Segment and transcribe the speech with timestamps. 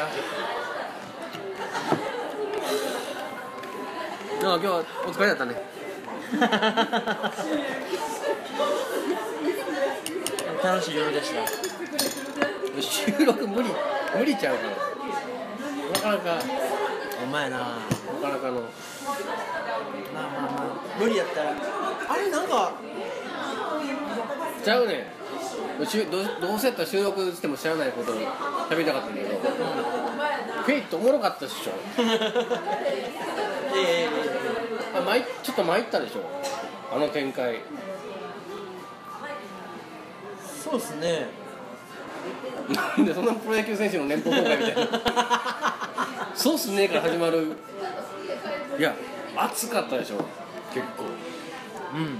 [0.00, 0.08] 今
[4.58, 5.54] 日はお疲れだったね。
[10.64, 11.46] 楽しい夜でした。
[12.80, 13.68] 収録無理
[14.16, 14.62] 無理ちゃうか。
[16.02, 16.44] らなかなか。
[17.22, 17.58] お前な。
[17.58, 17.70] なか
[18.30, 18.54] なかの。
[18.54, 18.60] ま
[20.20, 20.64] あまあまあ。
[20.98, 21.52] 無理やったら。
[22.08, 22.72] あれなんか。
[24.64, 25.19] ちゃうね
[25.80, 28.14] どうどうせやったら収録しても知らないことを
[28.68, 29.38] 喋りたかったんだけど。
[30.62, 31.72] フェイトおもろかったっしょ。
[33.74, 34.08] ええ
[34.94, 36.20] あ参ちょっと参ったでしょ。
[36.92, 37.60] あの展開。
[40.62, 41.28] そうっすね。
[42.96, 44.88] なんでそんなプロ野球選手の年俸公開みたいな。
[46.36, 47.56] そうっすねから始まる。
[48.78, 48.94] いや
[49.36, 50.16] 熱かったでしょ。
[50.74, 51.04] 結構。
[51.94, 52.18] うん。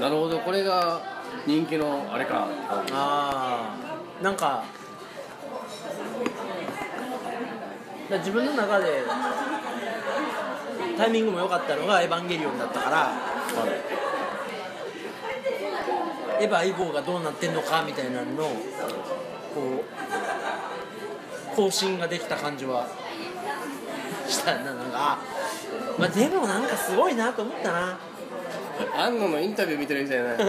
[0.00, 0.38] なるほど。
[0.38, 1.13] これが
[1.46, 2.48] 人気のあれか。
[2.92, 3.76] あ
[4.20, 4.64] あなんか
[8.10, 9.02] 自分の中で
[10.96, 13.12] タイミングも良かったのが「エヴァンゲリオン」だったから。
[16.40, 19.84] エヴァ以降がどうなってんのかみたいなののこ
[21.52, 22.88] う更新ができた感じは
[24.28, 24.82] したななんか。
[24.94, 25.18] あ
[25.96, 27.98] まあでもなんかすごいなと思ったな。
[28.96, 30.38] 安野のインタビュー見てるみたいない。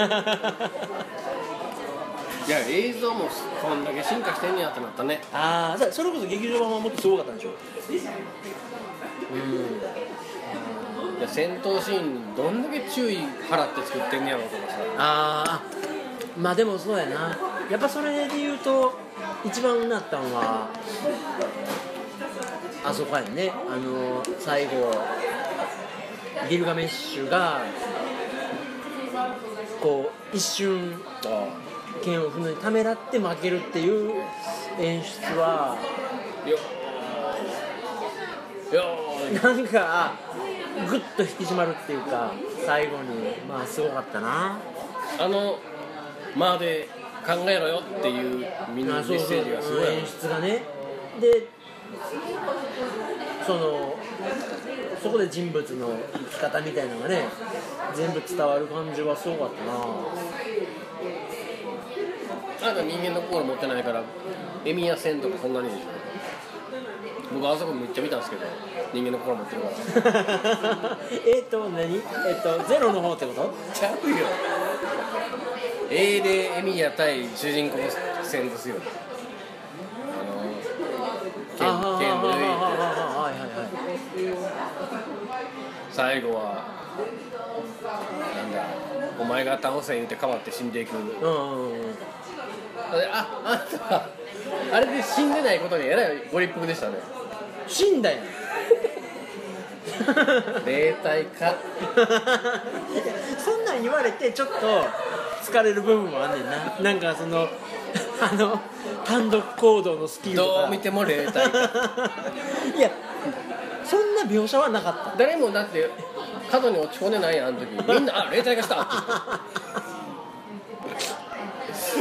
[2.47, 3.27] や映像も
[3.61, 5.19] こんだけ進化してんねやってなったね。
[5.33, 7.49] ああそれこそ劇場版はもっとすごかったんでしょ？
[9.33, 9.41] うん。
[11.17, 13.17] いや戦闘シーンにどんだけ注意
[13.49, 14.77] 払って作ってんねやろとかさ。
[14.97, 17.35] あーまあでもそうやな。
[17.71, 18.93] やっぱそれで言うと
[19.43, 20.67] 一番うなったのは
[22.83, 23.51] あそこやんね。
[23.67, 24.71] あの最後
[26.47, 27.61] ギルガメッシュが
[29.81, 31.47] こう一瞬あ
[32.03, 34.23] 剣を踏むのにためらって負けるっていう
[34.79, 36.57] 演出はあよ
[38.73, 40.13] よなんか
[40.89, 42.33] グッと引き締まるっていうか
[42.65, 44.59] 最後にまあすごかったな。
[45.17, 45.59] あの
[46.35, 46.89] 間で
[47.25, 50.63] 考えろよっていうみんなメッセージがすごい演出がね。
[51.21, 51.47] で
[53.45, 53.95] その
[55.05, 57.25] そこで人物の生き方みたいなのがね
[57.93, 59.71] 全部伝わる感じはすごかったな。
[62.71, 64.03] あなた人間の心持ってないから
[64.65, 65.81] エミヤ戦とかそんなにでしょ。
[67.35, 68.47] 僕あそこめっちゃ見たんですけど
[68.95, 69.61] 人間の心持ってる
[70.01, 70.97] から。
[71.23, 71.95] えっと何？
[71.95, 72.01] えっ
[72.41, 73.53] とゼロの方ってこと？
[73.75, 74.15] ちゃうよ。
[75.91, 77.77] A でエミヤ対主人公
[78.23, 78.77] 戦ですよ
[85.95, 86.65] 最後は
[88.35, 88.65] なんだ
[89.17, 90.97] お前が倒せ言うて変わって死んでいく。
[90.97, 91.11] うんうん
[91.71, 91.81] うん
[92.91, 94.09] でああんたは
[94.73, 96.97] あれで死んでないことにえらいご立腹でしたね。
[97.65, 98.19] 死んだやん
[100.65, 101.53] 霊体か。
[103.39, 104.55] そんなん言われてちょっと
[105.43, 106.51] 疲れる部分もあんねんな。
[106.81, 107.47] なんかその
[108.19, 108.59] あの
[109.05, 110.49] 単独行動のスキルとか。
[110.61, 111.59] どう見ても霊体か。
[112.77, 112.91] いや
[113.85, 115.17] そんな描写はなかった。
[115.17, 115.89] 誰もだって
[116.51, 117.67] 角に落ち込んでないやんあの時。
[117.87, 118.99] みんな「あ霊体化した!」って言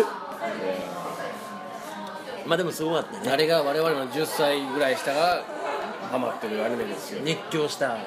[0.03, 0.15] って
[2.47, 3.31] まあでもすごかったね。
[3.31, 5.43] あれが我々の10歳ぐらい下が
[6.11, 7.23] ハマってるアニメですよ。
[7.23, 7.89] 熱狂した。
[7.89, 7.99] ま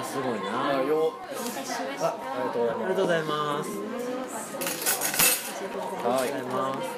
[0.00, 0.78] あすごいな。
[0.78, 1.12] あよ
[2.00, 3.70] あありがとうございまありがとうございます。
[3.70, 3.76] す
[6.06, 6.95] はいありがとうございます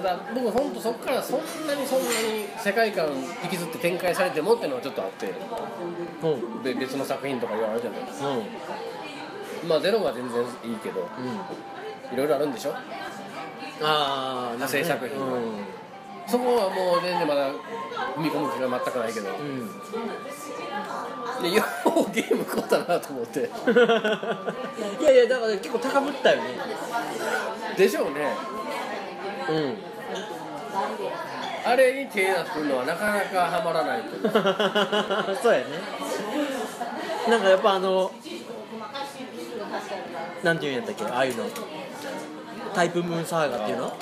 [0.00, 3.08] ただ僕本当そこからそんなにそんなに世界観
[3.44, 5.26] 引きずって展開されてもっていうのはちょっとあって
[6.64, 8.28] で別の作品とか言われるじゃないですか。
[9.68, 12.14] まあゼロは全然いいけどうん。
[12.14, 12.72] いろいろあるんでしょ？
[13.82, 15.64] ああ派生作品うん。
[16.26, 19.28] そこはもう全然まだ踏み込む気が全くないけど。
[19.28, 19.68] うん。
[21.42, 23.40] でようゲーム買ったなと思って。
[25.00, 26.42] いやいやだから結構高ぶったよね。
[27.76, 28.34] でしょうね。
[29.48, 29.89] うん
[31.64, 34.16] あれに手出すのはなかなかハマらないと
[35.42, 35.64] そうやね。
[37.28, 38.10] なんかやっぱあの
[40.42, 41.44] なんていうんやったっけああいうの。
[42.74, 43.92] タイプムーンサーガっていうの？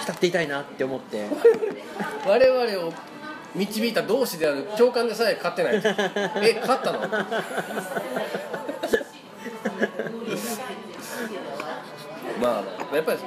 [0.00, 1.26] 浸っていたいなって思って。
[2.26, 2.92] 我々を
[3.54, 5.76] 導いた同志である長官でさえ勝ってない。
[5.76, 7.00] え勝ったの？
[12.40, 12.62] ま
[12.92, 13.18] あやっぱり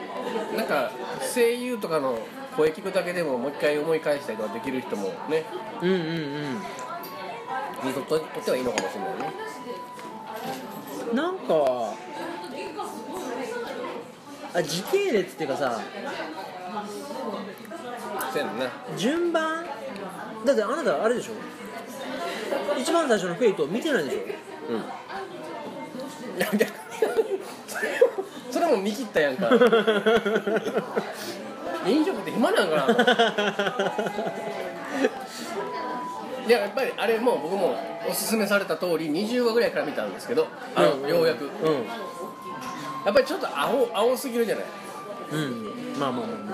[0.56, 0.92] なんか
[1.34, 2.20] 声優とかの
[2.56, 5.46] 声聞くだけでももう一回思い返したりとかできる人もね
[5.82, 6.62] うんうんうん。
[7.88, 9.34] にととってはいいのかもしれないね。
[11.14, 11.44] なんか
[14.54, 15.80] あ時系列っていうかさ
[18.34, 18.52] せんな。
[18.98, 19.66] 順番？
[20.46, 21.34] だってあなたあれでしょ？
[22.80, 24.20] 一番最初のフェイト見てないでしょ？
[24.74, 24.84] うん
[28.52, 29.50] それも見切ったやんか。
[31.88, 32.84] 飲食って暇なんかな？
[36.46, 37.76] いややっぱりあれも僕も
[38.10, 41.46] おすすめされた通り20話ぐらいから見たんですけどあの、ようやく。
[41.46, 41.50] う
[43.06, 44.66] やっぱりちょっと青青すぎるじゃない？
[45.36, 46.00] んうん。
[46.00, 46.54] まあまあま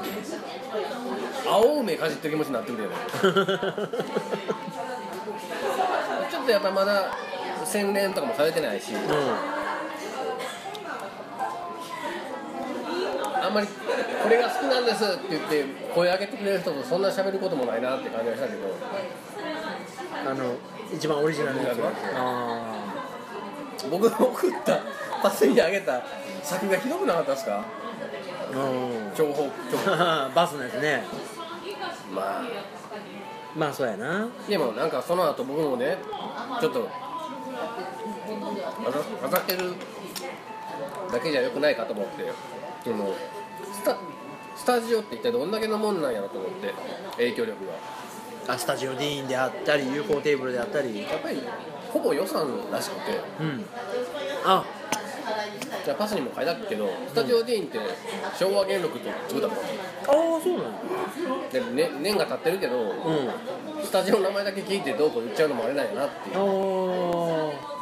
[1.50, 2.89] あ青梅かじってる気持ちになってくる
[3.24, 3.88] じゃない？
[6.31, 7.06] ちょっとやっぱまだ
[7.63, 8.94] 洗練とかもされてないし。
[8.94, 8.97] う
[13.45, 18.68] あんまりこれが好きなんですって言って声上げてくれる人とそんな喋ることもないなって感じがしたけど。
[18.68, 18.71] ん
[20.27, 20.56] あの
[20.94, 22.63] 一番オリジナルのやつは？
[23.92, 24.80] 僕が送った
[25.21, 26.01] パスにあげた
[26.44, 27.63] 先がひどくなかったですか？
[28.53, 29.15] あうん。
[29.15, 30.30] 情報情報。
[30.36, 31.03] バスのやつね。
[32.13, 32.44] まあ。
[33.56, 34.27] まあそうやな。
[34.47, 35.97] でもなんかその後僕もね
[36.59, 36.89] ちょっと
[39.21, 39.74] 当たってる
[41.12, 42.24] だけじゃよくないかと思って
[42.86, 43.16] その
[43.74, 43.98] スタ
[44.56, 46.72] スタジオって一体どんだけのもんなんやろと思って
[47.18, 47.74] 影響力が。
[48.48, 51.02] あスタジオディーンであったり UFO テーブルであったり。
[51.02, 51.42] やっぱり
[51.92, 53.20] ほぼ予算らしくて。
[53.40, 53.66] うん。
[54.46, 54.64] あ。
[55.84, 57.80] じゃあパスにも書いたけどスタジオディーンって
[58.38, 59.58] 昭和元禄と作ったもん。
[59.58, 59.62] あ
[60.38, 62.94] あそうなので、ね、年が経ってるけどうん。
[63.84, 66.36] スタジオの名前だけ聞いてどうこう言っちゃうのもあれなんやなっていう。
[66.36, 67.76] あー。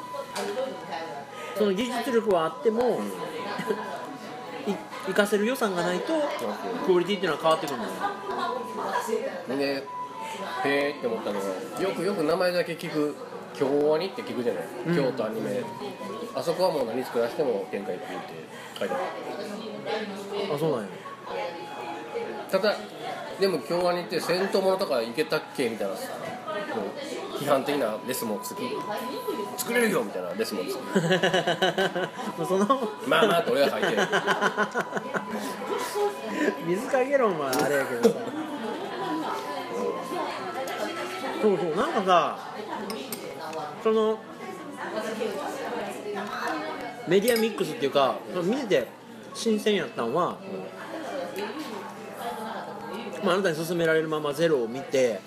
[1.58, 3.00] その技術力はあっても、
[5.04, 6.14] い活かせる予算がないと
[6.86, 7.92] クオリティっていうのは変わってくるんだよ
[9.58, 9.84] で
[10.66, 13.16] へえって思ったのがよくよく名前だけ聞く
[13.54, 14.96] 京アニって聞くじゃない、うん。
[14.96, 15.62] 京都アニメ。
[16.36, 18.30] あそこはもう何作らせても展開って言って
[18.80, 18.98] 書いてあ
[20.48, 20.56] る。
[20.56, 20.88] あそうなんや。
[22.52, 22.76] ただ
[23.40, 26.90] でも京アニって戦闘ものとかいけたっけみたいなさもう
[27.44, 28.62] 批判的なレスもつく
[29.58, 30.80] 作れるよみたいなレスもつく
[32.38, 32.66] もうその
[33.08, 33.88] まあまあって俺が書いて
[36.66, 38.16] 水かけ論はあれやけどさ。
[41.42, 42.38] そうそうなんかさ
[43.84, 44.18] その
[47.06, 48.88] メディアミックスっていうか見てて
[49.34, 50.38] 新鮮やったんは、
[53.26, 55.20] まあ、あなたに勧められるままゼロを見て、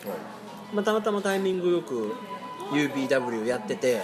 [0.72, 2.14] まあ、たまたまタイミングよく
[2.72, 4.02] UBW やってて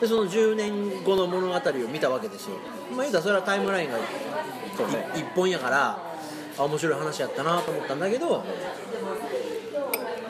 [0.00, 2.56] でその10年後の物語を見たわけですよ。
[2.90, 3.98] まあ言うたらそれはタイムラインが
[4.76, 5.06] そうね。
[5.14, 5.98] 一本やから
[6.56, 8.44] あ面白い話やったなと思ったんだけど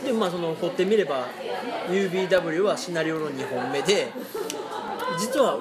[0.04, 1.28] でまあその掘ってみれば
[1.88, 4.12] UBW はシナリオの2本目で
[5.18, 5.58] 実は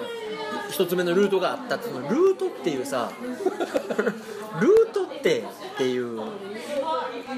[0.71, 1.81] 1つ目のルートがあった。
[1.81, 3.11] そのルートっていうさ
[4.59, 5.43] ルートってっ
[5.77, 6.21] ていう。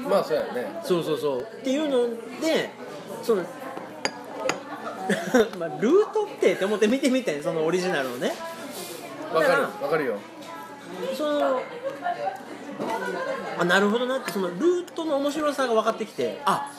[0.08, 0.80] まあそうやね。
[0.84, 1.40] そうそうそう。
[1.40, 2.08] っていうの
[2.40, 2.70] で
[3.22, 3.42] その
[5.58, 7.42] まあルートってって思って見てみてん。
[7.42, 8.34] そのオリジナルをね。
[9.32, 9.62] わかる。
[9.62, 10.18] わかるよ。
[11.16, 11.62] その
[13.58, 16.70] あなるほどなってそのルートの面白さが分かってきてあ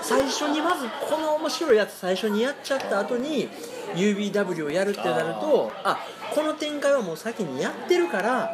[0.00, 3.48] 最初にまずこの面白いやつ最初にやっちゃった後に
[3.94, 5.98] UBW をやるってなるとあ
[6.34, 8.50] この展開はもう先にやってるから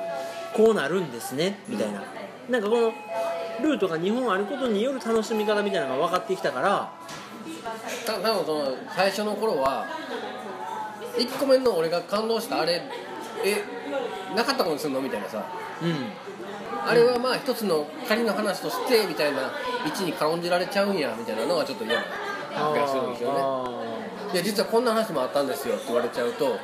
[0.55, 2.03] こうなるんですねみたいな。
[2.49, 2.93] なんかこの
[3.63, 6.93] ルートが2本あることによる楽しみ方みたいなのが分かってきたから
[8.07, 9.87] た多分その最初の頃は
[11.17, 12.81] 1個目の俺が感動したあれ
[13.45, 13.65] え
[14.35, 15.01] なかったことにするの？
[15.01, 15.45] みたいなさ。
[15.83, 16.89] うん。
[16.89, 19.51] あれはまあ一つの仮の話としてみたいな
[19.87, 23.39] 位置に軽んじられちゃうんやみたいなのがちょっと嫌な気がするんですよね。
[23.41, 23.65] あ
[24.33, 26.57] いや実はこんな話もあったんですよって言われちゃうと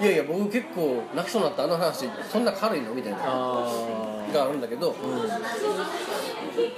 [0.00, 2.92] いやいや僕結構泣きそうになったあの話そんな軽いの？
[2.94, 5.24] みたいながあるんだけどーう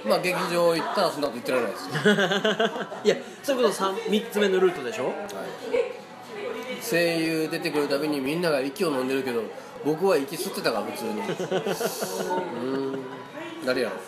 [0.06, 0.08] ん。
[0.08, 1.92] まあ劇場行ったらそんなこと言ってられないですよ。
[3.04, 5.12] いやそれこそ 3, 3つ目のルートでしょ？
[6.80, 9.42] 声優出てくるたびにみんなが息を飲んでるけど
[9.84, 11.10] 僕は息吸ってたから普通に。
[11.20, 13.00] うーん。
[13.66, 14.02] 誰やろこ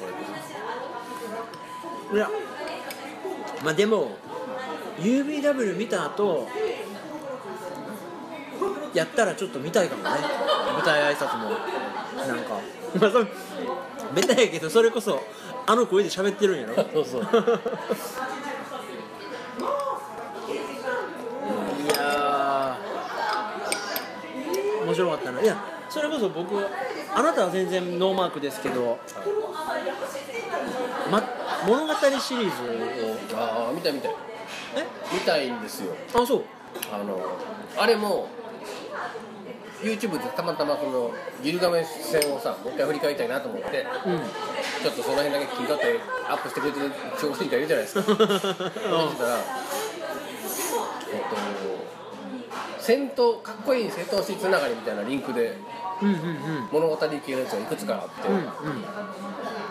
[2.12, 2.16] れ。
[2.16, 2.30] いや
[3.64, 4.16] まあでも
[5.00, 6.48] UBW 見た後
[8.94, 10.10] やったらちょっと見たいかもね。
[10.74, 11.50] 舞台挨拶も。
[11.50, 12.60] なんか。
[13.00, 13.26] まあそれ
[14.14, 15.22] ベタやけどそれこそ
[15.66, 16.74] あの声で喋ってるんやろ。
[16.92, 17.22] そうそう。
[17.22, 17.24] い
[21.88, 24.84] やー。
[24.84, 25.40] 面白かったな。
[25.40, 25.56] いや
[25.88, 26.56] それこそ僕
[27.14, 28.98] あなたは全然ノーマークですけど、
[31.10, 31.22] ま、
[31.66, 33.38] 物語シリーズを。
[33.38, 34.08] ああ見たい見た
[35.12, 35.94] 見たいんですよ。
[36.14, 36.44] あそう。
[36.92, 37.18] あの
[37.76, 38.28] あれも
[39.82, 41.10] YouTube でたまたまその
[41.42, 44.18] ギルガメ戦をさもう一回振り返りたいなと思ってうん。
[44.82, 48.02] ちょっとその辺だけ切り取ってアップしてくれてる調子いたいるじゃないですか。
[48.06, 48.38] そしたら、
[51.12, 51.36] えっと、
[52.78, 55.56] 戦闘かっこいい戦闘シーンつながりみたいなリンクで
[56.02, 56.68] うんうんうん。
[56.72, 58.44] 物語系のやつがいくつかあって、うんうん。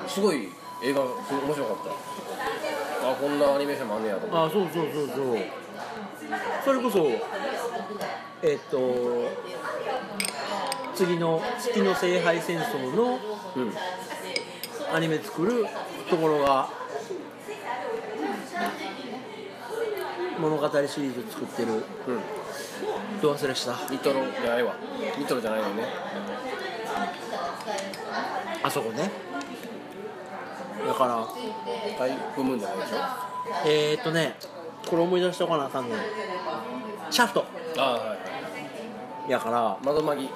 [0.08, 0.50] すごい
[0.84, 1.10] 映画面
[1.54, 2.29] 白かった
[3.02, 4.58] あこんなアニメーションもあんねやと思って。
[4.58, 5.38] あそうそうそうそう。
[6.66, 7.08] それこそ
[8.44, 8.78] えっと
[10.96, 13.20] 次の月の聖杯戦争の
[13.56, 13.74] うん。
[14.92, 15.68] アニメ作る
[16.10, 16.68] ところが
[20.40, 21.74] 物語シリーズ作ってる。
[21.74, 21.84] うん。
[23.22, 23.78] ど忘れした？
[23.92, 24.74] ニトロじゃないわ。
[25.18, 25.84] ニトロじゃないのね。
[28.64, 29.12] あそこね
[30.88, 31.28] だから
[31.98, 32.98] タイプムーンじゃないでしょ？
[33.00, 33.30] あ
[33.66, 34.36] えー、っとね
[34.90, 36.00] これ思い出しとかなあかんねん。
[37.12, 37.46] シャフト。
[37.78, 38.16] あはいは
[39.28, 40.30] いやから窓マギ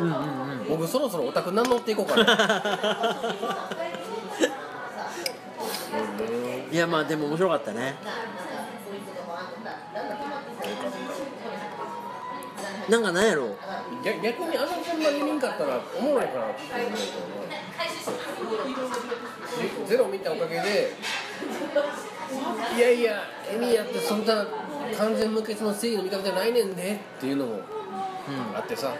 [0.00, 0.16] うんうんう
[0.64, 0.68] ん。
[0.68, 2.34] 僕そろそろオタク名乗っていこうかな。
[6.18, 6.22] う
[6.70, 7.94] んいやまあでも面白かったね。
[12.88, 13.48] なんかなんやろ？
[14.04, 17.04] 逆逆にあの順番に見んかったらおもろいかなって思うけど。
[17.48, 19.03] な
[19.86, 20.92] ゼゼロ見たおかげで
[22.76, 24.46] いやいやエミヤってそんな
[24.98, 27.62] 完全無欠の正義の味方じゃないねんねっていうのもう
[28.54, 28.94] あってさんう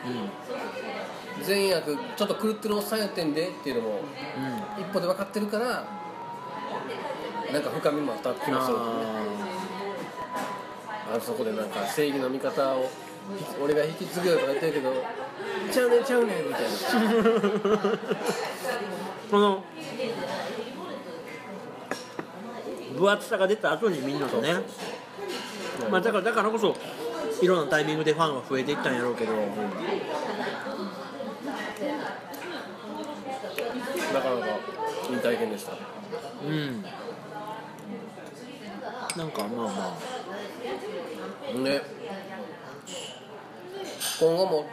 [1.43, 4.01] ん善悪ちょっと狂ってるおっさんやってんでっていうのも
[4.77, 4.83] うん。
[4.83, 5.85] 一歩で分かってるから
[7.53, 8.85] なんか深みも伝わってきますよね
[11.13, 12.91] ああそこでなんか正義の味方を
[13.63, 14.93] 俺が引き継ぐよとか言ってるけど
[15.73, 16.69] ちゃうねんちゃうねんみたいな。
[16.69, 17.99] ー
[19.31, 19.65] この
[22.97, 24.55] 分厚さが出た後に見るのとね。
[25.91, 26.75] まあだからだからこそ
[27.43, 29.33] いろんなタイミングでファンが増えていったんやろうけど。
[34.15, 34.47] なかなか
[35.11, 35.73] いい体験でした。
[35.73, 36.83] うん。
[39.17, 39.97] なんかまあ
[41.57, 41.83] まで
[44.21, 44.67] 今後も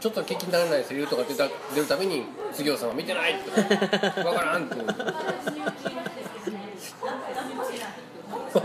[0.00, 4.86] ちょっと聞き慣れないセリフとか出た出るたびに杉尾さんは見てないって分からんっていう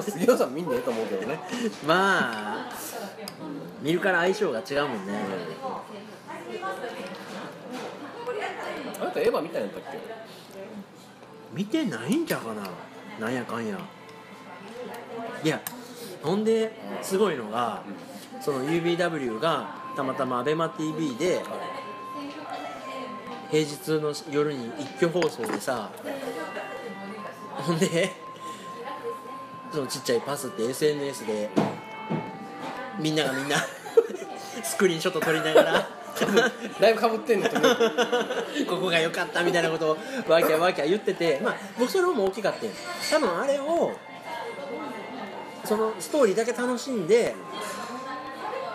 [0.01, 1.39] 杉尾さん見んねえと思うけどね。
[1.85, 2.31] あま
[2.69, 2.71] あ
[3.81, 5.13] 見るから相性が違うもんね。
[9.01, 9.99] あなたエヴァ見たんやったっけ？
[11.53, 12.69] 見てないんちゃうかな。
[13.19, 13.77] なんやかんや。
[15.43, 15.61] いや
[16.21, 16.71] ほんで
[17.01, 17.81] すごいのが
[18.41, 21.41] その UBW がたまたま ABEMATV で
[23.49, 25.89] 平日の夜に一挙放送でさ
[27.61, 28.11] ほんで
[29.71, 31.49] そのちっちゃいパスって SNS で
[32.99, 33.57] みんながみんな
[34.63, 35.87] スクリーンショット撮りながら
[36.81, 37.75] だいぶかぶってんねんと思う。
[38.67, 39.97] ここが良かったみたいなことを
[40.27, 42.71] わきゃわきゃ言っててまあ僕それも大きかったよ
[43.09, 43.95] 多分あれを
[45.63, 47.35] そのストーリーだけ楽しんで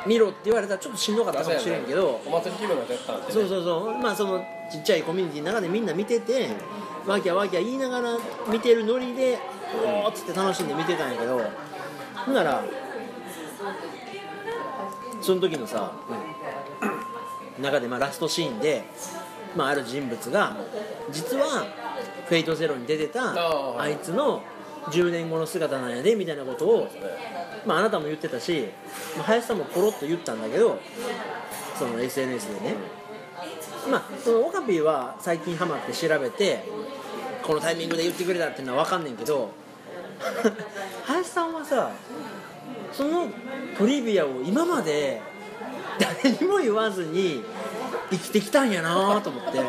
[0.07, 2.21] 見ろって言われたらちょっとしんどかったかもしれんけど。
[2.27, 3.95] お祭り気分が出たんで、ね、そうそうそう。
[3.99, 6.51] まあそのちっちゃいコミュニティの中でみんな見てて
[7.07, 8.17] わきゃわきゃ言いながら
[8.51, 9.39] 見てるノリで
[9.85, 11.41] おーっつって楽しんで見てたんやけど
[12.15, 12.65] ほんなら
[15.21, 15.93] その時のさ、
[17.59, 18.85] 中でまあラストシーンで、
[19.57, 20.57] まあ、ある人物が
[21.11, 21.67] 実は
[22.29, 23.35] 「フェイトゼロに出てた
[23.79, 23.97] あい。
[24.03, 24.43] つの
[24.91, 26.89] 10年後の姿なんやでみたいなことを、
[27.67, 28.69] まあ、あなたも言ってたし、
[29.17, 30.79] まあ、林さんもポロッと言ったんだけど
[31.79, 32.75] その SNS でね、
[33.91, 36.65] まあそのオカピーは最近ハマって調べて
[37.45, 39.51] このタイミングで言ってくれたっていうのは分かんねんけど
[41.05, 41.91] 林さんはさ
[42.91, 43.29] その
[43.77, 45.21] トリビアを今まで
[45.99, 47.43] 誰にも言わずに
[48.11, 49.61] 生きてきたんやなと思って。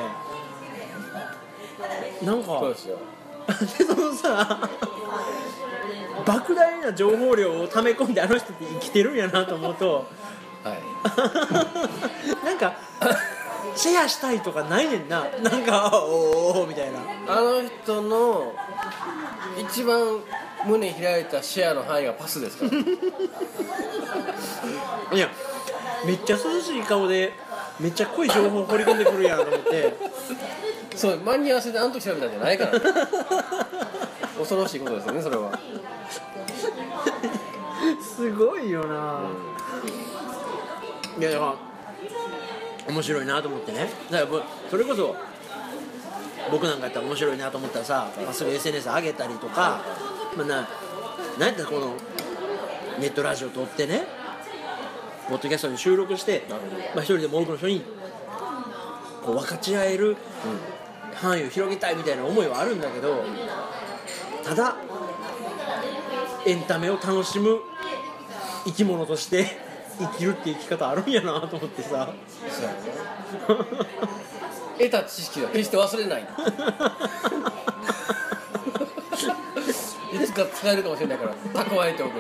[2.24, 2.98] なんかそうですよ。
[3.46, 4.70] でそのさ
[6.26, 10.08] 莫大な情報量を溜め込んであの人って生きてるんやなと思うと。
[10.64, 10.82] はい。
[12.46, 12.76] なんか
[13.76, 15.28] シェアしたいとかないねんな。
[15.42, 17.00] なんかおーおーみたいな。
[17.28, 18.54] あの人の
[19.58, 20.20] 一番
[20.66, 22.72] 胸開いたシェアの範囲がパスですから。
[25.16, 25.30] いや
[26.06, 27.34] めっちゃ涼しい顔で
[27.80, 29.94] めっちゃ濃い情報掘り込んでくるやんと思って。
[30.96, 32.80] そう間に合わせであの時調べたんじゃないから、ね、
[34.40, 35.52] 恐ろしいことですよねそれは、
[38.02, 39.20] すごいよな、
[41.20, 41.75] いやだから
[42.88, 43.90] 面白いなと思ってね。
[44.12, 45.16] だからぼそれこそ
[46.52, 49.82] 僕なんかやったら面白いなと思ったらさ、まあ、すぐ SNS 上げたりとか、
[50.38, 50.56] まあ、な
[51.40, 51.96] なんやったらこの
[53.00, 54.04] ネットラジオ撮ってね
[55.28, 56.44] ポッドキャストに収録して、
[56.94, 57.84] まあ、一人でも多くの人に
[59.24, 60.16] こう分かち合える
[61.16, 63.24] 範囲を広げたいみたいな思いはあるんだけど
[64.44, 64.76] ただ
[66.46, 67.60] エンタメを楽しむ
[68.66, 69.65] 生き物として
[70.00, 71.90] 生きるって生き方あるんやなと思ってさ。
[71.90, 72.72] そうや
[73.58, 73.66] な。
[74.78, 76.28] 得た知識は決して忘れない。
[80.14, 81.34] いつか使えるかもしれないから
[81.64, 82.12] 蓄えておく。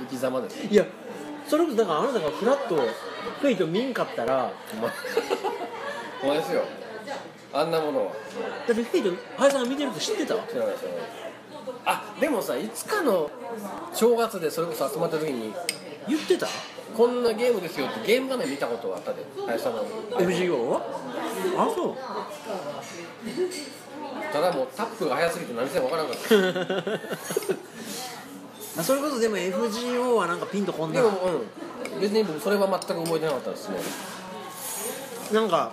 [0.00, 0.66] 生き様です。
[0.66, 0.86] いや
[1.46, 4.50] それこそだからあなたがフラッとフェイト見んかったら。
[4.72, 4.88] ほんま
[6.20, 6.62] ほんまですよ。
[7.52, 8.12] あんなものは。
[8.66, 10.34] だってフェイト林さんが見てるって知ってた？
[10.34, 11.00] 知らない知らない。
[11.84, 13.30] あでもさいつかの
[13.92, 15.52] 正月でそれこそ集まった時に
[16.08, 16.46] 言ってた？
[16.96, 19.84] こんなゲームですよってゲーム画面見たことはあったで林さんの
[20.18, 20.80] FGO は？
[21.56, 21.96] あそう。
[24.32, 26.34] ただもうタップが速すぎて何せ分からなかった。
[28.80, 31.00] あそれこそでも FGO はなんかピンとこんな。
[31.00, 31.30] でもう
[31.96, 32.00] ん。
[32.00, 33.76] 別に僕それは全く覚えてなかったですね。
[35.32, 35.72] なんか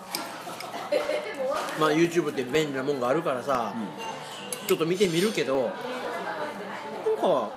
[1.79, 3.73] まあ YouTube って便利なもんがあるからさ、
[4.67, 7.49] ちょっと見てみるけどなんか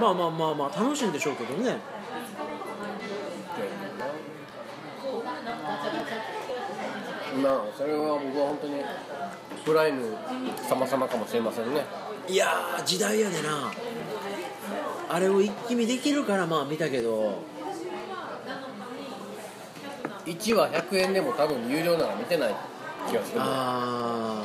[0.00, 1.76] まあまあまあまあ楽しいんでしょうけどね。
[7.42, 8.74] まあそれは僕は本当に
[9.64, 10.16] プライム
[10.68, 11.84] 様々かもしれませんね。
[12.28, 13.72] いやー時代やでな。
[15.08, 17.52] あれを一気見できるからまあ見たけど。
[20.24, 22.54] 1話100円でも多分有料なら見てない
[23.08, 23.40] 気がする。
[23.40, 24.44] あ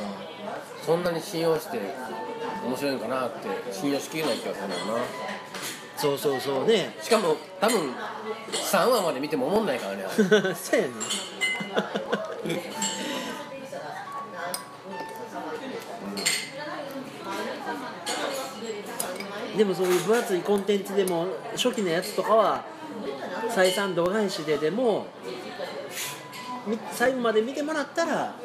[0.84, 1.78] そんなに信用して
[2.66, 4.94] 面白いのかなって信用しきれない気がするんだよな。
[4.94, 4.98] ー
[5.98, 6.94] そうそうそうね。
[7.02, 7.92] しかも多分
[8.52, 10.04] 3話まで見ても思んないからね
[10.54, 10.92] そうやね。
[19.56, 21.26] でもそういう分厚いコンテンツでも
[21.56, 22.64] 初期のやつとかは
[23.50, 25.06] 採算度外視ででも
[26.64, 28.36] み最後まで見てもらったら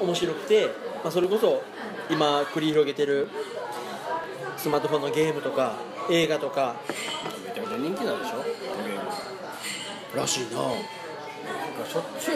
[0.00, 0.66] 面白くて、
[1.04, 1.62] まあ、それこそ
[2.10, 3.28] 今繰り広げてる
[4.56, 5.76] スマートフォンのゲームとか
[6.10, 6.76] 映画とか。
[7.46, 8.44] めちゃめちゃ人気なんでしょ？
[10.16, 10.62] らしいな。
[10.62, 10.76] なんか
[11.88, 12.34] しょっちゅう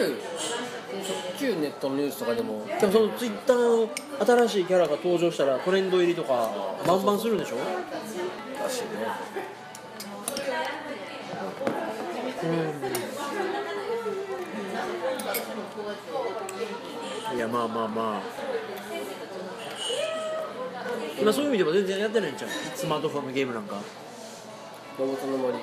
[1.03, 2.65] しょっちゅうネットのニュースとかでも。
[2.65, 3.89] でもそのツイッターの
[4.47, 6.49] 新しいキャラが登場したらトレンド入りとか
[6.85, 7.57] バンバンするんでしょ？
[8.61, 8.87] らしいね。
[17.35, 18.21] いやまあまあまあ
[21.21, 22.49] 今そういう意味でも全然やってないんちゃう？
[22.75, 23.75] スマートフォンのゲームなんか。
[24.97, 25.57] 動物の森。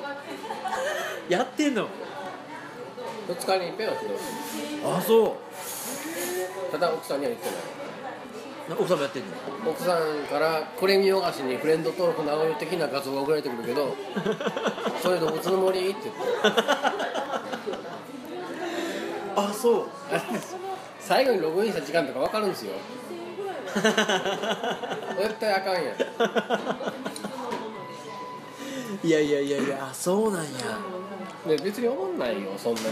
[1.29, 1.89] やってんの
[3.29, 4.07] ？2日に一遍は来て
[4.85, 5.37] あそ
[6.73, 7.57] ただ奥さんには言ってない。
[8.69, 9.29] うな奥さんもやってんの？
[9.71, 13.95] 奥さんからこれ見よがしにフレンド登録の青い的な画像が送られてくるけど
[15.03, 16.21] 「それ動物の森?」って言って
[19.37, 19.87] あそう。
[21.01, 22.73] 最後にログインした時間とか分かるんですよ
[23.75, 25.85] 絶対あかんやん。
[29.05, 30.51] いやいやいやいやあそうなんや。
[31.47, 32.87] で別に思んないよそんなに。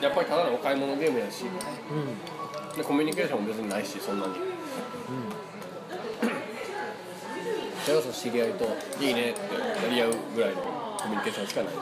[0.00, 1.44] やっぱりただのお買い物ゲームやし。
[1.44, 1.46] う
[1.94, 2.76] ん。
[2.76, 4.34] でコミュニケーションも別にないしそんなに。
[7.84, 8.64] それこそ知り合いと
[9.00, 9.40] 「いいね」って
[9.86, 10.62] やり合うぐらいの
[11.00, 11.74] コミュニケーションしかない。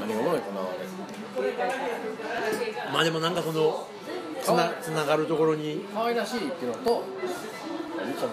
[0.00, 0.78] 何がおもろいかなあれ
[2.92, 3.86] まあでもなんかその
[4.42, 5.84] つなつながるところに。
[5.94, 7.04] 可愛らしいっていうのと
[7.98, 8.28] 何その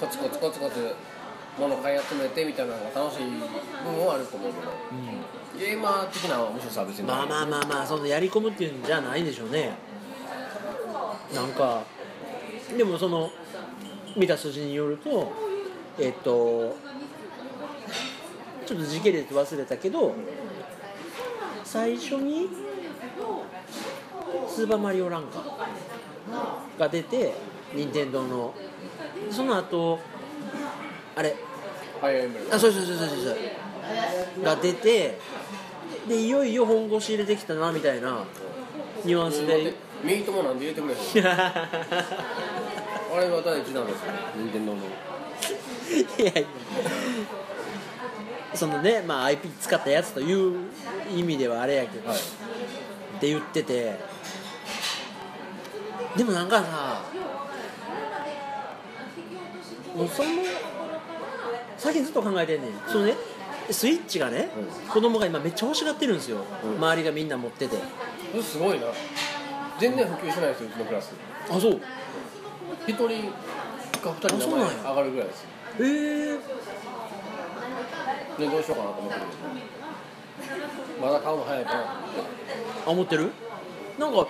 [0.00, 0.94] コツコツコツコツ
[1.58, 3.24] 物買い集めてみたいなのが楽しい
[3.84, 4.72] 部分はあると思うけど、
[5.58, 9.72] ゲーマー的な面白さは別にまあまあまあまあそのやり込むっていうんじゃないでしょうね。
[11.32, 11.84] なんか
[12.76, 13.30] でもその
[14.16, 15.32] 見た筋によると
[15.98, 16.76] えっと
[18.66, 20.14] ちょっと時系列忘れたけど
[21.74, 22.46] 最初に
[24.48, 25.42] 「スーパーマリオランカ」
[26.78, 27.34] が出て
[27.74, 28.54] 任天堂の。
[29.28, 29.98] その後
[31.16, 31.34] あれ？
[32.52, 33.14] あそうそうそうそうそ
[34.40, 34.44] う。
[34.44, 35.18] が出て
[36.06, 38.22] でいよいよ本腰入れてきたなみたいな
[39.04, 39.74] ニュアンスで。
[40.04, 40.94] ミートもなんで入れてくれ
[41.26, 41.68] あ
[43.18, 44.78] れは第一弾ですよ任天堂の。
[46.20, 46.46] いやいや
[48.54, 50.68] そのね、まあ、IP 使ったやつという
[51.14, 52.18] 意味ではあれやけど、はい。
[52.18, 52.20] っ
[53.20, 54.14] て言ってて。
[56.16, 57.02] でもなんかさ
[59.96, 60.28] もうその
[61.76, 62.70] 最近ずっと考えてんねん。
[62.86, 63.14] そのね
[63.70, 64.50] スイッチがね、
[64.92, 66.76] 子供が今めっちゃ欲しがってるんですよ、うん。
[66.76, 67.78] 周りがみんな持ってて。
[68.42, 68.86] すごいな。
[69.80, 71.14] 全然普及してないですようちのクラス。
[71.50, 71.80] あそう。
[72.86, 73.08] 一人
[74.02, 75.48] か2人名前上がるぐらいですよ。
[75.78, 76.38] えー、
[78.38, 79.26] でどうしようかなと思ってる
[81.00, 81.84] まだ買うの早いかな
[82.86, 83.30] あ持ってる？
[83.98, 84.26] なんか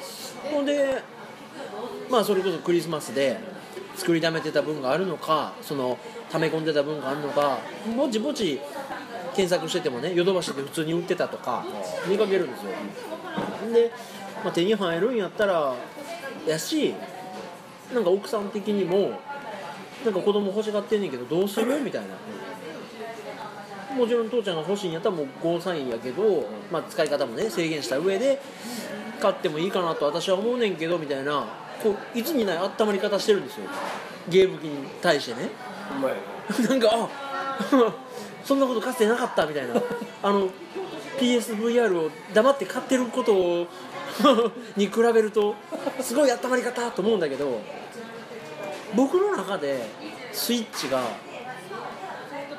[0.53, 1.03] ほんで
[2.11, 3.38] まあそれこそクリスマスで
[3.97, 5.99] 作りだめてた分があるのかその
[6.31, 7.59] 溜め込んでた分があるのか
[7.97, 8.61] ぼちぼち
[9.35, 11.64] 検索しててもねヨドバシで普通に売ってたとか
[12.09, 12.71] 見かけるんですよ。
[13.73, 13.90] で、
[14.45, 15.75] まあ、手に入るんやったら
[16.47, 16.95] やし
[17.93, 19.21] なんか奥さん的にも
[20.05, 21.81] なんか子供欲しがってんねんけどどうする？
[21.81, 22.09] みたいな。
[23.96, 28.40] もちろん父ちゃんが欲しいんやったらもうゴーサインやけど、まあ、使い方もね制限した上で
[29.20, 31.46] 買ってもいいかなと私は思うねんけどみたいな
[31.83, 33.66] こういつにない温まり方してるんですよ。
[34.28, 35.50] ゲーム機に対してね。
[35.96, 36.14] うまい
[36.68, 37.09] なんかあ
[38.44, 39.74] そんなことかつてなかったみたいな。
[40.22, 40.48] あの
[41.18, 43.66] PSVR を黙って買ってることを
[44.76, 45.54] に比べると
[46.00, 47.61] すごい温まり方と思うんだけど
[48.94, 49.88] 僕の中で
[50.33, 51.02] スイッチが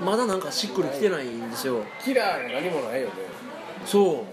[0.02, 1.84] まだなんかしっくりきてないんですよ。
[2.04, 3.14] キラーが何もないよね。
[3.86, 4.26] そ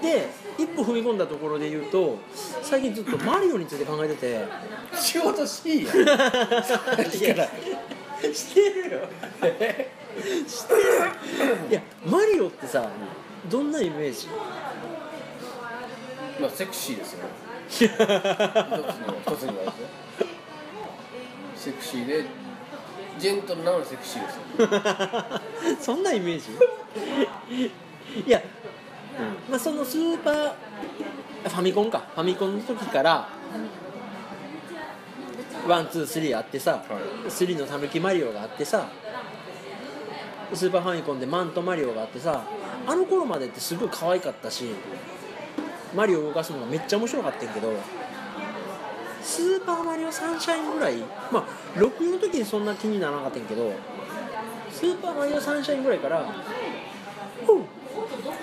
[0.00, 0.02] う。
[0.02, 0.28] で
[0.58, 2.18] 一歩踏み込んだところで言うと
[2.62, 4.44] 最近ずっとマリオについて考えてて。
[4.94, 9.08] 仕事しいや してるよ。
[10.46, 10.80] してる
[11.70, 12.88] いやマリオってさ
[13.50, 14.28] どんなイメージ？
[16.40, 17.30] まあセクシーですよね。
[17.68, 17.96] 一つの
[19.26, 19.72] 一つには
[21.56, 22.24] セクシーで
[23.18, 25.40] ジェントルなのにセクシーですよ。
[25.80, 26.46] そんなイメージ？
[28.26, 28.42] いや、
[29.48, 30.52] まあ、そのスーパー
[31.44, 32.02] ファミコンか。
[32.14, 33.28] ファミコンの時から
[35.66, 36.78] one two three あってさ、は
[37.26, 37.30] い。
[37.30, 38.88] スリーのたぬきマリオがあってさ
[40.54, 42.42] スーパーファミコンでマントマリオがあってさ
[42.86, 44.66] あの頃までってすごい可愛かったし
[45.94, 47.72] マリオを動かすのがめっちゃ面白かったんやけど
[49.26, 50.94] スーパーマリオサンシャインぐらい
[51.32, 51.44] まあ
[51.78, 53.72] 6の時にそんな気にならなかったんやけど
[54.72, 56.24] スーパーマリオサンシャインぐらいから
[57.46, 57.56] 「ほう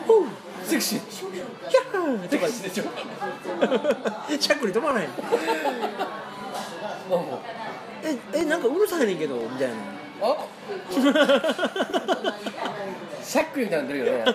[0.06, 0.26] ほう
[0.66, 1.00] セクシー
[1.70, 2.84] キャー!」とかでしょ？
[4.42, 5.10] しゃっくり止まらへん。
[7.10, 7.40] も
[8.04, 9.74] ええなんかうるさいねんけどみたいな。
[10.22, 10.36] あ？
[13.24, 14.26] シャックみたいになってるよね。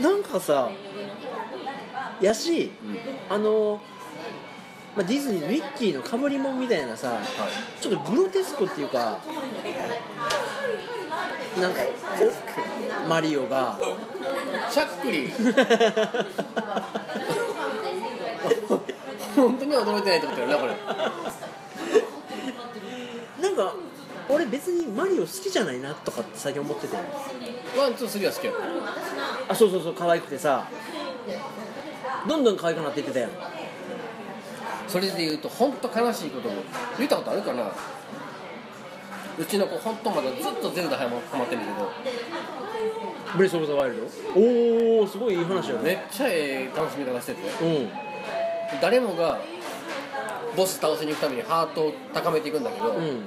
[0.00, 0.70] なんかさ
[2.20, 2.70] やし、
[3.28, 3.80] あの、
[4.94, 7.18] まあ、ディズニーのミッキーのかぶりもんみたいなさ
[7.80, 9.18] ちょっとグロテスクっていうか
[11.58, 11.80] なんか
[13.04, 13.78] おマリオが。
[14.70, 15.30] しゃっくり
[19.36, 20.74] 本当に驚いてないってことやなこれ。
[23.42, 23.74] なんか
[24.28, 26.96] 俺別にマリオ好きじゃないなとかって最近思ってて。
[27.76, 28.52] one two three は好きや。
[29.48, 30.66] あそうそうそう可愛くてさ。
[32.28, 33.30] どんどん可愛くなっていってたやん
[34.88, 36.56] それで言うと本当悲しいことも
[36.98, 37.70] 言ったことあるかな。
[39.38, 41.90] うちの子本当まだずっとゼルダハマってるけど。
[43.36, 44.02] Breath of the Wild？
[44.38, 47.64] おおすごいいい話よめっねちゃええ楽しみ方してて。
[47.64, 47.90] うん。
[48.80, 49.38] 誰もが
[50.54, 53.26] ボス倒しに行くためにハートを高めていくんだけど、うん。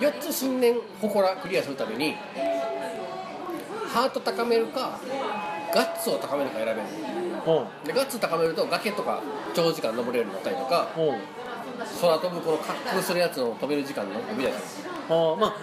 [0.00, 2.14] 4つ新年祠クリアするために
[3.86, 5.00] ハート高めるか
[5.74, 6.80] ガッツを高めるか選べる
[7.84, 9.22] でガッツ高めると崖とか
[9.54, 10.88] 長時間登れるようになったりとか
[12.00, 15.56] 空飛ぶこの滑空するやつの飛べる時間の伸びないですはあまあ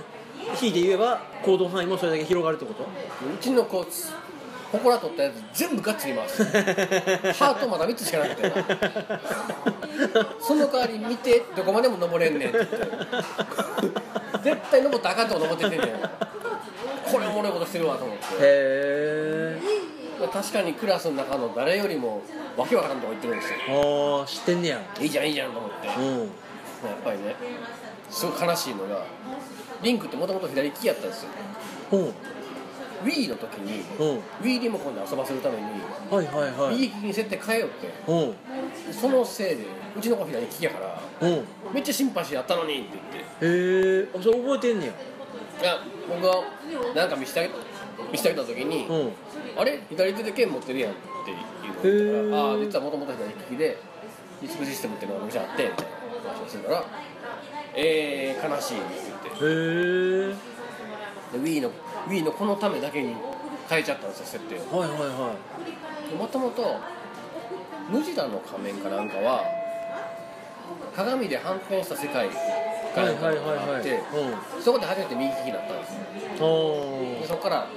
[0.61, 2.83] 引いて言えば行動範囲もそれだけ広がるってこと？
[2.83, 2.87] う
[3.39, 3.83] ちの子
[4.71, 6.43] 祠取ったやつ全部ガッツに回す。
[7.39, 8.51] ハートまだ3つしかなくて
[10.41, 12.77] その代わり見てどこまでも登れんねんって言って。
[14.43, 15.99] 絶対登ったらあかんとこ登ってってんねん。
[17.11, 18.23] これおもろいことしてるわと思って。
[18.23, 19.61] へえ
[20.32, 22.21] 確かにクラスの中の誰よりも
[22.58, 23.58] わけわからんとこ行ってるんですよ。
[24.19, 24.82] ああ知ってんねや。
[24.99, 25.88] いいじゃんいいじゃんと思って。
[25.88, 26.30] やっうん
[27.04, 27.36] ぱりね
[28.10, 29.04] すごい悲しいのが
[29.82, 31.30] リンクってもともと左利きやったんですよ。
[31.91, 32.13] ほう。
[33.04, 34.04] Wii の時にう。
[34.15, 35.63] ん Wii リモコンで遊ばせるために
[36.10, 36.75] はいはいはい。
[36.75, 37.88] Wii 利きに設定変えよって。
[38.08, 38.15] う。
[38.91, 39.65] んそのせいで
[39.97, 40.80] うちの子左利きやか
[41.21, 41.32] らう。
[41.32, 43.45] んめっちゃシンパシーやったのにって言って。
[43.45, 44.91] へえあそれ覚えてんねや。
[45.62, 46.41] いや僕が
[46.93, 47.49] なんか見せてあげ
[48.12, 49.12] 見せてあげた時にうん。
[49.58, 49.79] あれ？
[49.89, 50.95] 左手で剣持ってるやんっ
[51.81, 53.77] ていうのを言ったらああ実はもともと左利きで
[54.41, 55.86] ディスクシステムっていうのが昔あってみたい
[56.25, 56.84] な話をするから
[57.77, 58.86] えー、悲しいって
[59.23, 59.45] 言って。
[59.45, 59.49] へ
[60.31, 60.36] え
[61.34, 61.71] で Wii の
[62.08, 63.15] Wii のこのためだけに
[63.69, 64.79] 変えちゃったんですよ設定を。
[64.79, 65.36] はいはいは
[66.17, 66.77] もともと
[67.89, 69.43] ムジダの仮面かなんかは
[70.95, 73.75] 鏡で反転した世界いかはいはいなんかがはいはい。
[73.77, 73.99] あって
[74.63, 75.93] そこで初めて右利きになったんです
[76.41, 76.47] よ。
[76.47, 77.67] うんでそこから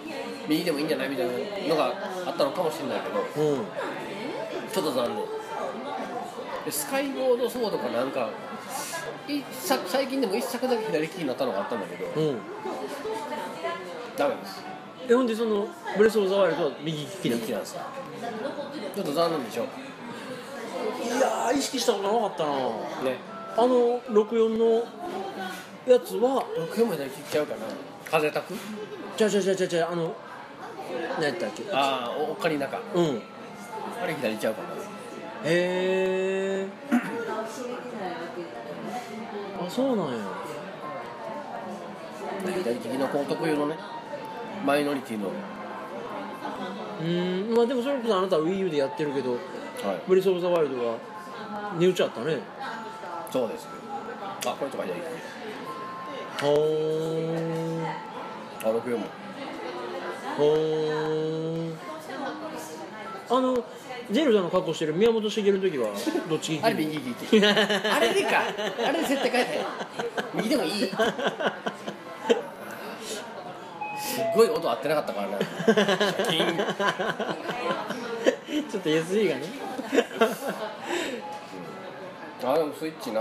[0.49, 1.33] 右でもいいんじゃないみたいな
[1.69, 1.93] のが
[2.27, 3.65] あったのかもしれないけどうん。
[4.73, 5.17] ちょっと残念
[6.65, 8.31] でスカイボードソードかなんか
[9.27, 12.39] 一作最近でも一作だけ左利きになったのがあったんだけどうん。
[14.17, 14.65] ダメです。
[15.09, 17.61] えほんでそのブレス・オブ・ザ・ワイルドは右利きなんですよ
[18.95, 19.67] ちょっと残念でしょい
[21.21, 22.53] やー意識したことなかったな。
[23.11, 23.17] ね。
[23.57, 24.85] あの64の
[25.87, 26.45] やつは？
[26.59, 27.61] 僕も左利きちゃうかな。
[28.11, 28.55] 風たく
[29.17, 30.15] じゃじゃじゃじゃじゃあの
[31.17, 31.65] 何やったっけ？
[31.73, 32.81] ああおかり中。
[32.95, 33.05] うん。
[33.05, 33.23] へ
[34.03, 34.69] あれ左ちゃうかな。
[35.45, 36.67] え
[39.61, 40.13] あそうなんや。
[42.45, 43.77] 左利きの子特有のね。
[44.65, 45.29] マイノリティの。
[45.29, 45.33] は
[47.01, 47.55] うーん。
[47.55, 49.39] まあでもそれこそあなたは WiiU でやってるけどい。
[50.07, 50.97] ブレス・オブ・ザ・ワイルドが
[51.79, 52.39] 値打ちあったね。
[53.31, 53.69] そうです
[54.47, 55.05] あこれとか左利き
[56.41, 57.87] ほーん。
[57.87, 57.91] あ
[58.65, 59.07] 64も
[60.39, 61.73] ほ
[63.31, 63.63] あの
[64.11, 65.89] ゼルダの格好してる宮本茂の時は
[66.31, 68.43] どっちあれ右利き あれでか。
[68.87, 69.61] あれで絶対変えて
[70.35, 70.73] 右でもいい。
[70.81, 70.95] すっ
[74.35, 75.39] ごい音合ってなかったからな。
[75.39, 76.37] シャキ
[78.63, 78.65] ン。
[78.71, 79.43] ちょっと SE がね。
[82.45, 83.21] あでもスイッチな。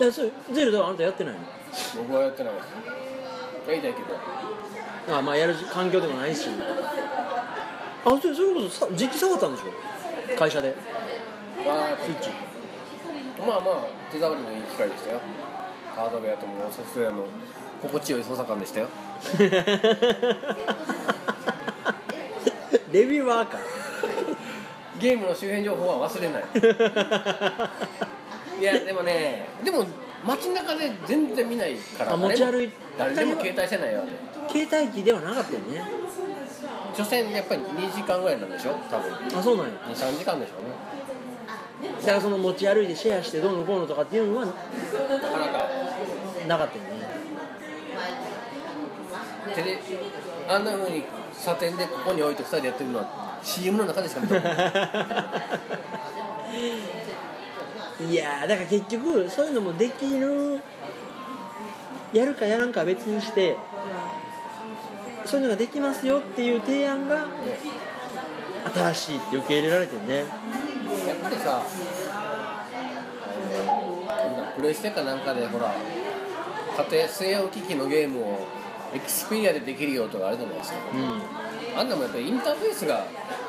[0.00, 1.40] えそうゼルダはあなたやってないの？
[1.98, 2.64] 僕はやってないです。
[3.68, 4.06] やりたいけど
[5.10, 6.48] あまあやる環境でもないし。
[8.04, 10.36] あそれそれこそさ実機触ったんでしょ？
[10.38, 10.74] 会社で。
[11.66, 12.30] まあスイッチ。
[13.38, 15.20] まあまあ手触りのいい機械でしたよ。
[15.94, 17.24] ハードウェアともソフトウェアも
[17.82, 18.88] 心地よい操作感でしたよ。
[22.92, 23.60] レビューワーカー
[25.00, 26.44] ゲームの周辺情報は忘れない。
[28.60, 29.84] いやでもねでも
[30.24, 34.10] 街中で全然見ないからあ持ち歩い誰でも携帯してないよあれ
[34.50, 35.82] 携帯機ではなかったよね。
[36.94, 38.74] 所詮やっぱり2時間ぐらいなんでしょ？
[38.90, 39.38] 多分。
[39.38, 39.72] あそうなんや。
[39.88, 40.70] 23時間でしょうね。
[42.00, 45.28] だからその持ち歩いてシェアしてどうのこうのとかっていうのはなかなか
[46.46, 46.90] なかったよね。
[49.54, 49.78] テレ
[50.48, 54.40] あんなふうにサテンでここに置いて2人でやってるのは CM の中でしか見たい。
[58.10, 60.60] いやーだから結局そういうのもできる
[62.12, 63.56] やるかやらんかは別にして
[65.32, 67.26] そういうのができますよっていう提案が
[68.74, 70.16] 新しいって受け入れられてるね。
[70.18, 70.26] やっ
[71.22, 71.62] ぱりさ
[74.54, 78.46] プレイステかなんかでほら家庭据え置き機のゲームを
[78.92, 80.78] エクスペリアでできるよとかあるじゃないですか。
[80.78, 83.06] うあんなもんやっぱりインターフェースが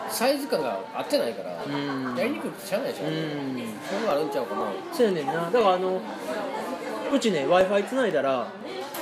[0.09, 2.15] サイズ感が合ってないから、うん。
[2.15, 3.07] やりにくくてしゃあないでしょ、ん。
[3.07, 3.13] うん。
[3.89, 4.71] そういうのがあるんちゃうかな。
[4.93, 5.33] そうやねんな。
[5.33, 5.99] だからあの
[7.13, 8.47] うちね w i f i つないだらあ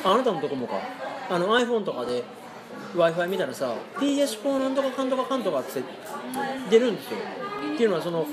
[0.04, 0.80] あなたのとこもか。
[1.30, 2.24] あの iPhone とかで
[2.96, 5.84] w i f i 見たらさ PS4 なんとかかんとかかんとかって
[6.70, 7.18] 出るんですよ。
[7.74, 8.26] っていうのはその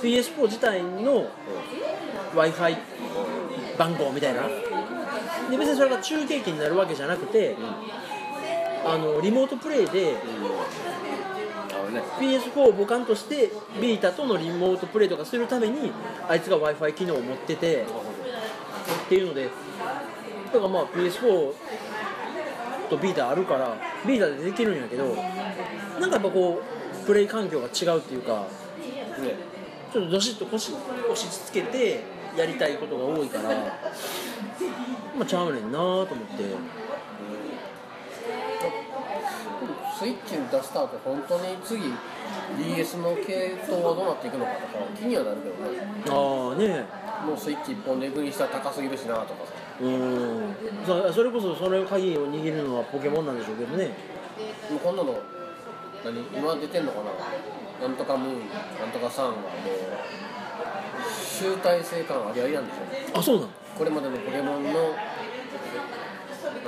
[0.00, 1.26] PS4 自体の
[2.34, 2.78] w i f i
[3.78, 4.42] 番号みたいな。
[5.50, 7.56] で別にそれが中継機になるわけじゃなくて、
[8.84, 10.16] あのリモートプレイで
[11.72, 12.02] あのね。
[12.20, 15.92] PS4 を母艦としてビータとのリモートプレイとかするために
[16.28, 19.50] あいつが w i f i 機能を持っててっていうので。
[20.52, 21.52] だからまあ PS4
[22.88, 25.14] とビータあるからビータでできるんやけど
[26.00, 26.62] なんかやっぱこ
[27.02, 28.46] うプレイ環境が違うっていうか
[29.20, 29.34] ね。
[29.92, 32.02] ちょっとどしっと押し押しつけて
[32.36, 33.48] やりたいことが多いから
[35.16, 36.08] まあちゃうねんなと思って。
[39.98, 41.92] スイッチに出した後本当に次
[42.56, 45.80] DS の系統はどうなっていくのかとか気にはなるけどね。
[46.08, 46.86] ああね。
[47.26, 50.54] もうスイッチ1本で分にしたら高すぎるしなとかさうん。
[50.86, 53.90] そそれこそそれを鍵を握るのはポケモンなんでしょうけどね。
[54.70, 55.18] もうこんなの
[56.04, 56.98] 何今出てんのか
[57.80, 57.88] な？
[57.88, 58.48] なんとかムーン
[58.80, 59.40] なんとかサンはもう
[61.10, 63.48] 集大成感ありありなんでしょあそうなの？
[63.76, 64.78] これまでのポケモンのな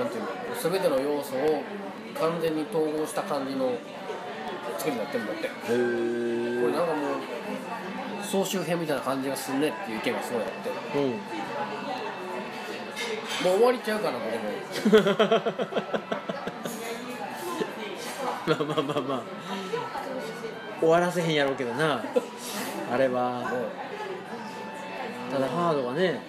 [0.05, 0.29] んていうの
[0.71, 1.63] 全ての要素を
[2.19, 3.73] 完全に統合した感じの
[4.79, 5.47] 作りになってるんだって。
[5.47, 5.77] へこれえ
[6.77, 7.03] なんかも
[8.23, 10.71] う総集編みたいな感じがすんねっていう意見がすごいあって。
[10.99, 11.21] うん
[13.45, 14.45] もう終わりちゃうかなこれも
[18.47, 19.23] まあまあまあまあ。
[20.81, 22.03] 終わらせへんやろうけどな。
[22.93, 23.41] あれは。
[23.41, 23.47] ね
[25.31, 26.21] ただハードがね。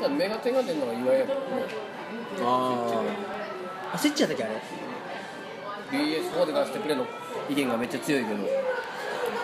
[0.00, 1.42] だメガテンが出るのが岩井やもんね。
[2.40, 3.94] あー。
[3.94, 4.54] あスイッチやったっけあれ
[5.92, 7.06] ？BS4 で出してくれの
[7.48, 8.36] 意見がめっちゃ強いけど。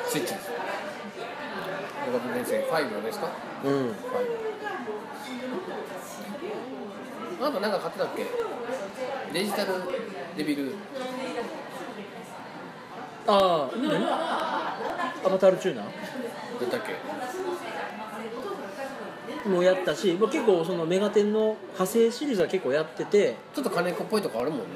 [0.08, 0.34] スイッチ。
[0.34, 0.50] です
[2.06, 3.28] メガテン先生5ですか？
[3.64, 3.94] うん
[7.42, 8.24] あなたなんか買ってたっけ？
[9.32, 9.72] デジタル
[10.36, 10.76] デビル。
[13.26, 15.86] ああ何アバタールチューナー？
[15.86, 16.80] だったっ
[19.42, 19.48] け？
[19.48, 23.34] もやったしまあ結構そのメガテンの派生シリーズは結構やってて。
[23.52, 24.66] ちょっと金子っぽいとこあるもんね。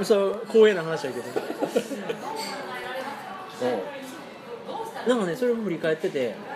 [0.02, 1.26] そう光栄な話だけど。
[5.06, 5.08] う。
[5.08, 6.34] なんかねそれを振り返ってて。
[6.38, 6.55] 今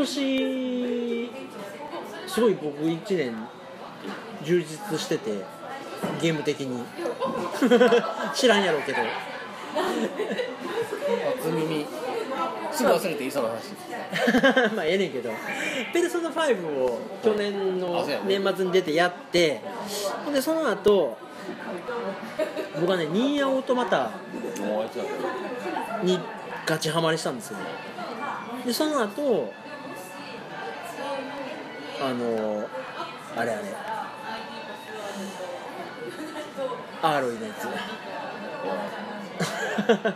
[0.00, 1.30] 年
[2.26, 3.34] すごい僕1年
[4.44, 5.44] 充実してて
[6.20, 6.82] ゲーム的に。
[8.34, 9.02] 知らんやろうけど。
[9.02, 9.04] ん
[11.36, 11.86] 初耳。
[12.72, 13.74] すぐ忘れていいその話。
[14.74, 15.30] まあええねんけど
[15.92, 19.60] 「ペルソナ5」を去年の年末に出てやって
[20.24, 21.16] ほんでその後
[22.80, 24.10] 僕はねニーヤオートマタ
[26.02, 26.18] に
[26.66, 27.64] ガチハマりしたんですよね。
[28.66, 29.52] でその後
[32.02, 32.66] あの
[33.36, 33.62] あれあれ。
[37.02, 37.66] アーロイのやつ。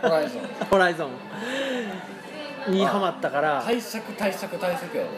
[0.01, 0.41] ホライゾン。
[0.69, 1.11] ホライゾン。
[2.73, 3.61] にハマったから。
[3.63, 5.09] 対策対策対策やろ。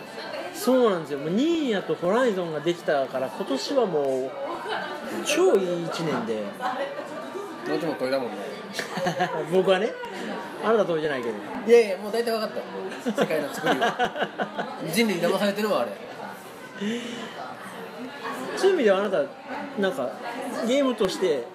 [0.54, 1.20] そうなんですよ。
[1.20, 4.32] もうニーヤとホライゾンができたから今年はもう
[5.26, 6.44] 超いい1年で。
[7.68, 8.38] どっちも鳥だもんね。
[9.52, 9.92] 僕はね。
[10.64, 11.36] あなた通りじゃないけど。
[11.68, 12.50] いやいやもう大体分かっ
[13.06, 13.22] た。
[13.22, 14.28] 世界の作りは。
[14.92, 16.07] 人類騙されてるわあれ
[18.56, 19.24] そういう意味ではあなた
[19.80, 20.12] なんか
[20.68, 21.46] ゲームとして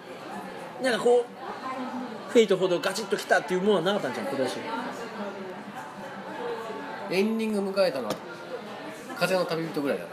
[0.82, 4.58] なんかこうフェイトほどガチッときたっていうものはなかったんじゃん今年。
[7.10, 8.14] エンディング迎えたのは
[9.18, 10.10] 風の旅人ぐらいだな。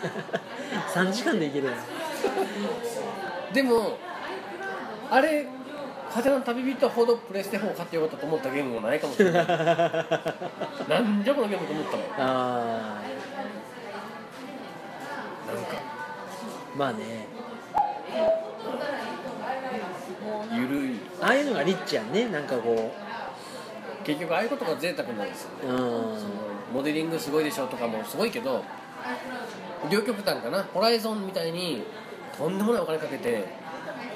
[0.92, 1.76] 3時間でいけるやん
[3.52, 3.98] でも
[5.10, 5.46] あれ
[6.12, 9.46] 風の旅人ほどプレステ4買ってよかったと思ったゲームもないかもしれない。
[10.88, 12.08] なんじゃこのゲームと思ったもん。
[12.08, 13.19] なんかあー
[16.76, 17.26] まあね。
[20.54, 21.00] ゆるい。
[21.20, 22.92] ああいうのがリッチやんねなんかこ
[24.04, 25.78] 結局ああいうことが贅沢なんですよううん。
[25.78, 26.30] その
[26.72, 28.64] モデリングすごいでしょとかもすごいけど
[29.90, 30.62] 両極端かな。
[30.64, 31.82] ホライゾンみたいに
[32.36, 33.44] とんでもないお金かけて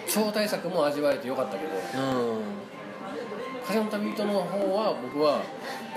[0.08, 2.40] 超大作も味わえてよかったけどうん。
[3.66, 5.40] 風の旅人の方は僕は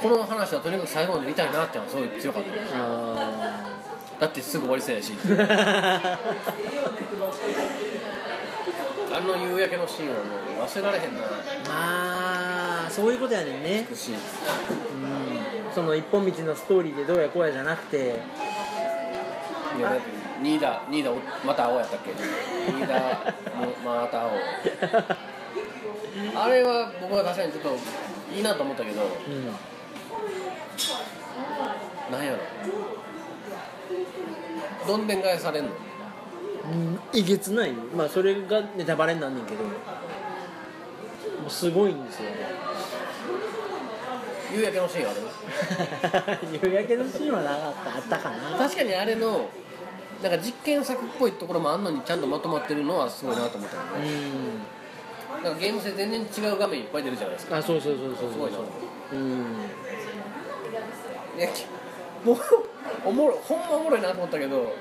[0.02, 2.52] この話はとにかく最後まで見たいなっていうのはすごい強かった。
[2.52, 3.67] ですあ
[4.20, 5.14] だってすぐ終わりそうやし。
[5.14, 6.18] ー
[9.16, 10.22] あの夕焼けのシーンはも
[10.64, 11.22] う忘れられへんな。
[11.22, 13.88] まあそういうことやねんね。
[13.90, 14.16] 美しい。
[14.16, 14.20] うん。
[15.74, 18.20] その一本道のストーリーでどうやこうやじゃなくて。
[19.78, 20.02] いやだって
[20.42, 21.12] ニーダニーダ
[21.46, 22.12] また青やったっけ？
[22.72, 22.96] ニーダ
[23.56, 24.32] もまた青。
[26.36, 27.70] あれは僕は確かにちょっと
[28.36, 29.02] いいなと思ったけど。
[29.04, 29.56] うん。
[32.12, 32.38] なんやろ
[34.88, 35.70] どんでん返されんの？
[35.70, 35.74] う
[36.76, 37.72] んえげつない。
[37.72, 39.64] まあそれがネタバレになんねんけど。
[39.64, 39.70] も
[41.48, 42.24] うすごいんですよ。
[44.54, 46.38] 夕焼けのシーンある？
[46.68, 47.96] 夕焼けのシーンはなかった。
[47.96, 48.58] あったかな。
[48.58, 49.50] 確かにあれの
[50.24, 54.10] なんか実験作っぽいところもあんのにちゃんとまとまってるのはすごいなと思ったうよね。
[54.10, 55.44] ん。
[55.44, 57.58] なんかゲーム性全然違う画面いっぱい出るじゃないですか。
[57.58, 58.58] あそうそうそうそうすごいな
[59.14, 59.16] う。
[59.16, 59.56] ん。
[61.38, 61.48] いや
[62.28, 62.38] もう
[63.08, 64.74] おもろほんまおもろいなと思ったけど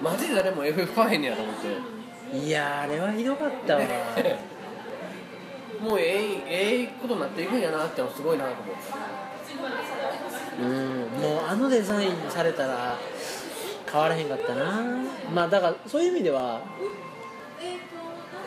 [0.00, 2.38] マジで誰も FF 買わへんねやと思って。
[2.38, 3.82] いやーあれはひどかったわ。
[5.80, 8.82] もうええええことになっていくんやなってのすごいなと思って
[10.60, 10.68] うん
[11.20, 12.96] もうあのデザインされたら
[13.90, 14.80] 変わらへんかったな。
[15.34, 16.60] まあだからそういう意味では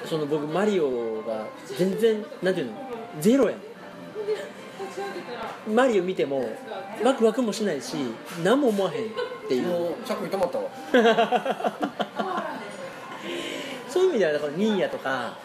[0.06, 2.74] その僕マリオが全然なんていうの
[3.20, 3.60] ゼロやん
[5.67, 6.47] マリオ見ても
[7.03, 7.95] ワクワクもしないし
[8.43, 9.08] 何も思わへんっ
[9.47, 9.67] ていう。
[9.67, 10.69] もう着衣止まったわ。
[13.89, 15.38] そういう意味ではだからニーヤとか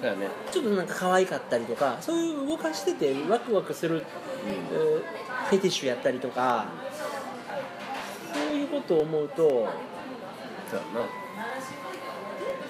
[0.00, 0.28] そうやね。
[0.50, 4.04] ちょっとなんか可愛かったりとかそういう動かしててワクワクする、
[4.46, 5.02] えー
[5.48, 6.64] フェティッシュやったりとか
[8.32, 9.56] そういうことを思うとそうや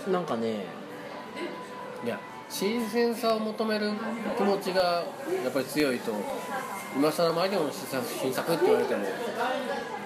[0.08, 0.12] な。
[0.12, 0.64] なんかね
[2.04, 2.18] いや
[2.52, 3.90] 新鮮さを求める
[4.36, 5.02] 気持ちが
[5.42, 6.12] やっぱり強いと
[6.94, 9.02] 今更マリオの新作新作って言われても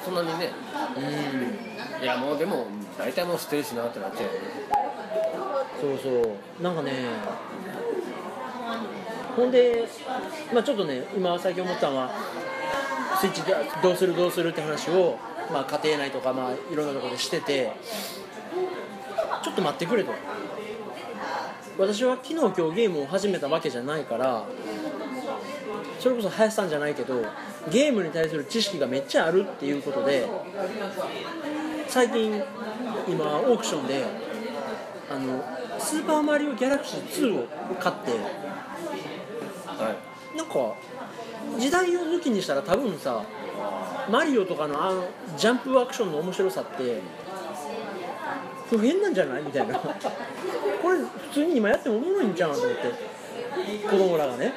[0.05, 0.53] そんなにね
[0.97, 2.05] うん。
[2.05, 4.39] いやもうでも大体もう知ってるしなってなっちゃうよね
[5.81, 6.09] そうそ
[6.61, 6.63] う。
[6.63, 6.93] なんかね
[9.35, 9.89] ほんで、
[10.55, 12.11] まあ、ちょっとね今最近思ったのは
[13.21, 13.43] スイッチ
[13.83, 15.19] どうするどうするって話を、
[15.53, 17.73] まあ、家庭内とか、まあ、いろんなところでしてて
[19.43, 20.13] ちょっと待ってくれと。
[21.79, 24.45] 私は昨日今日ゲームを始めたわけじゃないから
[25.99, 27.23] それこそ林さんじゃないけど
[27.71, 30.27] ゲームに対する知識がめっちゃあるっていうことで
[31.89, 32.43] 最近
[33.09, 34.05] 今オークションで
[35.11, 35.43] あの
[35.79, 37.47] スーパーマリオギャラクシー2を
[37.79, 38.13] 買って
[39.67, 39.95] は
[40.35, 40.37] い。
[40.37, 40.75] なんか
[41.59, 43.25] 時代を抜きにしたら多分さ
[44.11, 47.01] マリオとかのあのジャンプアクションの面白さって
[48.69, 49.43] 不変なんじゃない？
[49.43, 49.79] みたいな。
[49.79, 49.89] こ
[50.91, 52.83] れ普通に今やってもおもろいんちゃうと思って。
[53.89, 54.53] 子供らがね。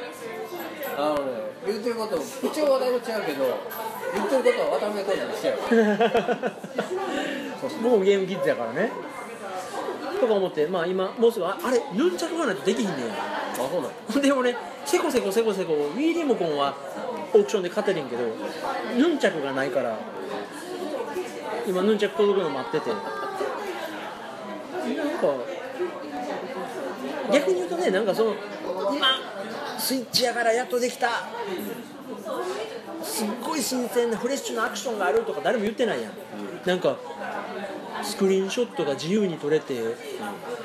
[0.98, 1.32] あのね
[1.66, 3.58] 言ってること口調はだいぶ違うけど
[4.14, 6.52] 言ってることは渡辺浩二と一緒や
[7.84, 8.92] 僕もゲームキッズやからね。
[10.20, 13.14] とか思ってまあ今もうすぐああれヌンチャクがないとできひんねんあ
[13.56, 13.82] そう
[14.14, 14.54] なんで俺
[14.86, 16.74] せこせこせこせこウィーリモコンは
[17.34, 18.24] オークションで勝てるんけど
[18.98, 19.96] ヌンチャクがないから
[21.66, 22.92] 今ヌンチャク届くの待ってて
[27.34, 28.34] 逆に言うとねなんかその
[28.94, 29.08] 今
[29.78, 31.28] スイッチやからやっとできた。
[33.02, 36.12] すっごい新鮮なフレッシュなアクションがあるとか誰も言ってないやん、
[36.66, 36.98] なんか
[38.04, 39.96] スクリーンショットが自由に撮れて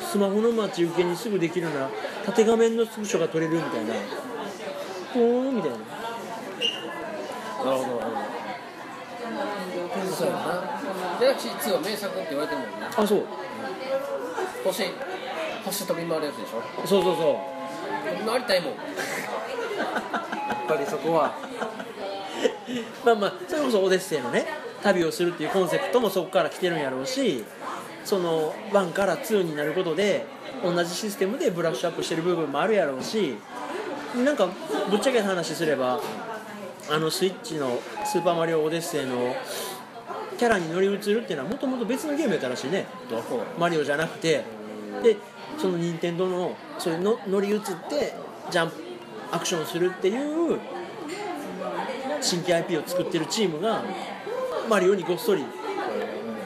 [0.01, 1.89] スマホの待ち受けにすぐできるな
[2.27, 3.95] 縦画面のスクショが撮れるみたいな。
[5.13, 5.77] ポーンみたいな。
[5.77, 5.87] なる
[7.79, 8.01] ほど。
[8.01, 8.11] なる
[9.89, 10.39] ほどそうやな。
[11.21, 12.87] ギャラクシー2は名作って言われてるもんね。
[12.97, 13.27] あそう
[14.65, 14.85] 星
[15.65, 16.87] 星飛び回るやつでしょ？
[16.87, 18.09] そうそうそう。
[18.11, 18.73] 飛び回りたいもん。
[18.75, 18.79] や
[20.65, 21.35] っぱりそこは。
[23.05, 24.47] まあまあそれこそオデッセイのね
[24.83, 27.45] 旅をするっていうコンセプトもそこから来てるんやろうし
[28.05, 30.27] その1から2になることで
[30.63, 33.37] 同じシステムでブラッシュアップしてる部分もあるやろうし
[34.17, 34.49] なんか
[34.91, 36.01] ぶっちゃけた話すれば
[36.91, 39.35] あのスイッチの「スーパーマリオオデッセイ」の
[40.39, 42.87] キャラに乗り移るっていうのはもともと別のゲームやったらしいね。
[43.59, 44.45] マリオじゃなくて。
[45.03, 45.17] で
[45.59, 48.15] その任天堂のそれの乗り移って
[48.51, 48.75] ジャンプ
[49.33, 50.59] アクションするっていう
[52.21, 53.83] 新規 IP を作ってるチームが
[54.69, 55.45] マリオにごっそり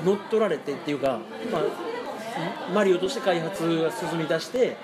[0.05, 1.21] 乗っ取られてっていうか、
[1.51, 1.63] まあ、
[2.75, 4.77] マリオとして開発が進み出して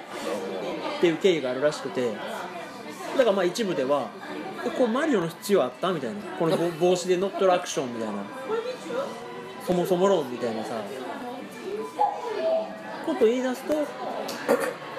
[0.98, 2.12] っていう経緯があるらしくて。
[3.16, 4.08] だからまあ一部では
[4.66, 5.92] えこれマリオの必要あった？
[5.92, 6.16] みたいな。
[6.38, 8.14] このぼ帽子で乗っ取るアクションみたいな
[9.66, 10.74] そもそも論みたいなさ。
[13.06, 13.74] こと言い出すと。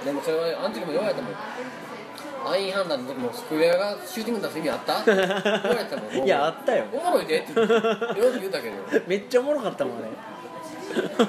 [0.05, 1.33] でもそれはあの時も言われたもん。
[2.47, 4.99] アインハンダーの時もスクエアがシューティング出す意味あった？
[5.01, 5.33] って言われ
[5.85, 6.13] たもん。
[6.25, 6.85] いやあったよ。
[6.93, 7.73] おもろいでって言って。
[7.73, 7.91] よく
[8.39, 8.75] 言うたけど。
[9.07, 10.07] めっちゃおもろかったもんあれ。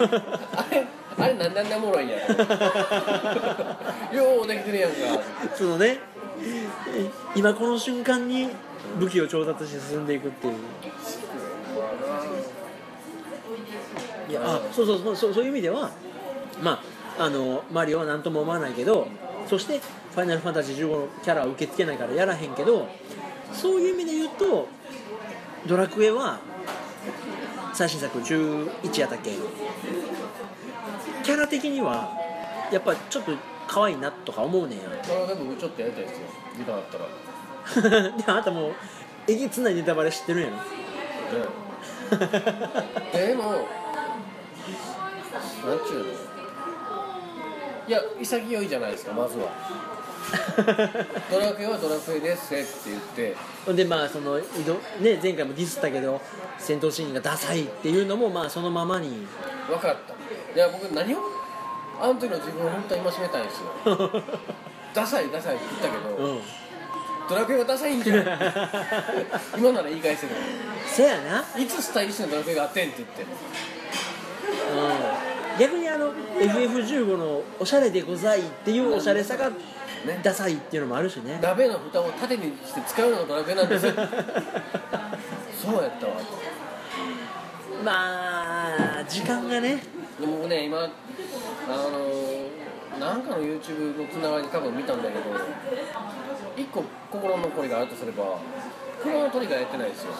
[0.56, 0.86] あれ
[1.18, 2.24] あれなんであんなおもろいんやよ
[4.44, 4.96] うできてるやんか。
[5.54, 5.98] そのね
[7.34, 8.50] 今この瞬間に
[8.98, 10.54] 武器を調達して進んでいくっていう
[14.28, 15.90] いやあそうそうそうそうそういう意味では
[16.62, 16.80] ま
[17.18, 19.08] ああのマリオは何とも思わないけど
[19.48, 19.78] そして
[20.14, 22.88] 「ファイナルファンタジー15」のキャラは受け付けないからやらへんけど
[23.52, 24.68] そういう意味で言うと
[25.66, 26.38] 「ドラクエ」は
[27.72, 29.32] 最新作11やったっけ？
[31.22, 32.10] キャラ的には
[32.72, 33.32] やっぱちょっと
[33.68, 34.84] 可愛いなとか思うねんや。
[35.06, 36.26] これはでもちょっとやりたいですよ。
[36.56, 38.10] 時間あったら。
[38.16, 38.72] であなたもう
[39.28, 40.56] えげつないネタバレ知ってるんやろ？
[43.12, 43.66] でも
[45.66, 46.04] なんちゅうの？
[47.88, 49.50] いや潔いじゃないですかまずは。
[51.30, 53.36] ドラクエはドラクエですって言って。
[53.64, 56.20] ほんでまあその移動ね前回もディスったけど
[56.58, 59.26] 戦闘シーンがダサいっていうのもまあそのままに。
[59.68, 60.14] 分かった。
[60.54, 61.18] いや僕何を
[62.00, 64.22] あの時の自分を本当に戒めたいんですよ。
[64.94, 66.40] ダサいダサいって言ったけど、うん。
[67.28, 68.18] ドラクエはダサいんじゃん
[69.58, 70.32] 今なら言い返せる。
[70.86, 73.24] せやな、うん、いつスタイリッシュなドラクエがあってんって言って
[75.58, 79.56] 逆にあの FF15 のおしゃれでございっていうおしゃれさがね
[80.22, 81.38] ダサいっていうのもあるしね。
[81.42, 83.92] 鍋の蓋を縦にして使うのがドラクエなんですよ。
[85.54, 86.12] そうやったわ。
[87.84, 89.82] まあ時間がね。
[90.20, 90.90] でもね今あの
[92.98, 95.24] なんかの YouTube のつながりで多分見たんだけど
[96.56, 98.38] 一個心残りがあるとすれば
[99.02, 100.12] クロノトリガーやってないですよ。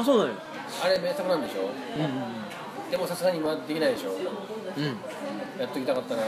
[0.00, 0.36] あそうなのよ
[0.84, 1.62] あれ名作なんでしょ？
[1.96, 2.10] うんうん
[2.90, 4.10] でもさすがに今できないでしょ。
[4.12, 4.84] うん。
[5.60, 6.22] やっときたかったな。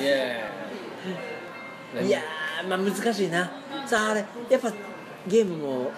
[0.00, 3.50] イエーイいやーまあ難しいな。
[3.86, 4.72] さああれやっぱ
[5.26, 5.90] ゲームも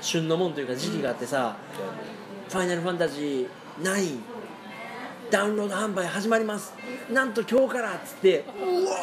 [0.00, 1.56] 旬のもんというか時期があってさ
[2.48, 4.18] 「ファイナルファンタジー9」
[5.30, 6.74] ダウンロード販売始まります。
[7.12, 8.96] なんと今日からっつってうわ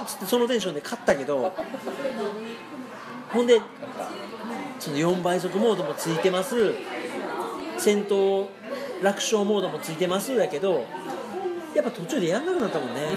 [0.00, 1.52] ーっつってそのテンションで買ったけど
[3.30, 3.60] ほんで
[4.82, 6.74] その4倍速モードもついてます。
[7.78, 8.48] 戦闘
[9.00, 10.84] 楽勝モードもついてますやけど
[11.72, 13.10] やっぱ途中でやんなくなったもんね。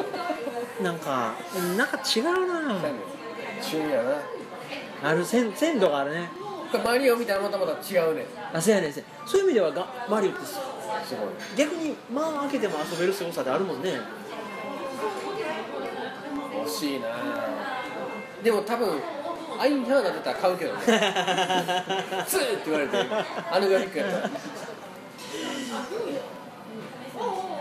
[0.84, 1.32] なんか
[1.78, 2.78] なんか違うな。
[3.62, 5.08] 旬やな。
[5.08, 6.28] ある鮮鮮度があるね。
[6.84, 8.26] マリオみたいなのとまた違うね。
[8.52, 8.88] あそうやね。
[8.88, 10.56] んそうやそういう意味ではがマリオってす
[11.18, 11.28] ごい。
[11.56, 13.98] 逆に間を開けても遊べる凄さであるもんね。
[16.66, 17.08] 惜しいな。
[18.44, 19.00] でも多分
[19.58, 20.80] アインハンダー出たら買うけどね。
[22.26, 22.96] two って言われて
[23.50, 24.30] あのグラフィックやったら。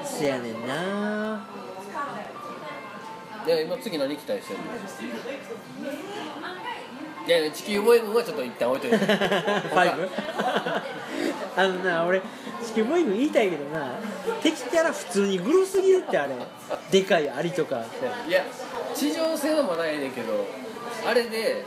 [0.03, 1.39] せやねんな。
[3.45, 4.59] で今次何期待してる。
[4.59, 4.65] の
[7.27, 9.05] いや地球防衛軍はちょっと一旦置いといて。
[9.05, 10.09] ファイブ？
[11.55, 12.21] あのな俺
[12.63, 13.95] 地球ボーイング言いたいけどな。
[14.43, 16.35] 敵キャラ普通にグロすぎるってあれ。
[16.91, 17.83] でかいアリとか
[18.27, 18.43] いや
[18.93, 20.45] 地上戦はまだええねんけど
[21.05, 21.65] あれで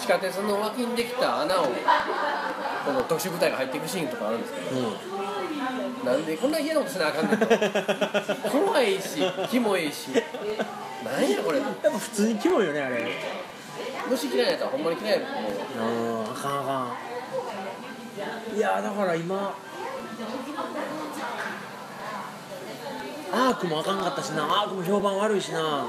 [0.00, 1.64] 地下鉄の脇にできた穴を
[2.84, 6.06] この特殊部隊が入っていくシーンとかあるんですけどうん。
[6.06, 7.46] なんでこんな嫌なことしなあかんねんと。
[8.50, 10.08] 怖いしキモいし。
[11.04, 11.58] なんやこれ。
[11.60, 13.06] やっぱ普通にキモいよねあれ。
[14.10, 18.56] 虫嫌いやったらほんまに嫌いやと思うああかんあかん。
[18.56, 19.54] いやだから今
[23.32, 24.44] アークもあかんかったしな。
[24.44, 25.86] アークも評判悪いしな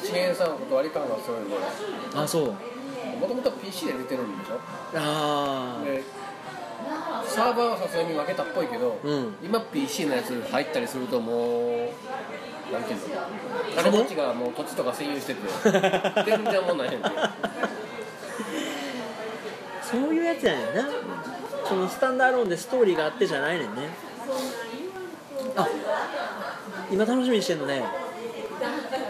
[0.00, 1.38] あれは一元さんの断り感がすごい
[2.14, 2.44] あそう。
[3.20, 4.58] もともと PC で出てるんでしょ？
[4.94, 6.02] あで
[7.26, 9.34] サーバーはさすがに分けたっぽいけど、うん。
[9.42, 11.90] 今 PC のやつ入ったりするとも
[12.70, 13.82] うなんていうの？
[13.82, 15.40] 金持ちがもう土地とか占有してて
[16.24, 17.02] 全然もんないへん。
[17.02, 17.08] て
[19.82, 20.88] そういうやつやねんな。
[21.66, 23.88] そのスタンダーローンでストーリーがあってじゃないねんね。
[25.56, 25.66] あ
[26.90, 27.82] 今楽しみにしてんのね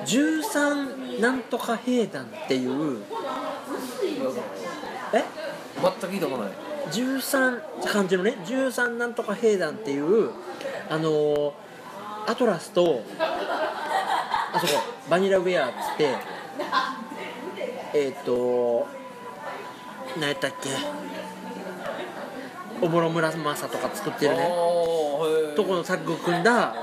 [0.08, 2.98] 13なんとか兵団っていう
[5.12, 5.22] え？
[6.00, 6.50] 全くいいとこない。
[6.90, 10.30] 13漢字のね13なんとか兵団っていう
[10.88, 11.52] あのー
[12.26, 13.02] アトラスと
[14.52, 14.72] あそこ
[15.10, 16.14] バニラウェアっつって
[17.94, 18.86] えっ、と
[20.18, 20.68] 何やったっけ？
[22.80, 24.38] おぼろ村正とか作ってるね。
[24.42, 24.44] ね
[25.56, 26.74] とこのタッグを組んだ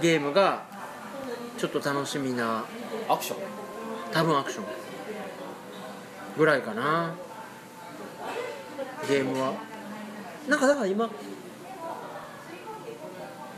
[0.00, 0.64] ゲームが
[1.56, 2.64] ちょっと楽しみな
[3.08, 3.38] アクション？
[4.12, 4.64] 多分アクション
[6.36, 7.14] ぐらいかな。
[9.08, 9.52] ゲームは。
[10.48, 11.08] なんかだから今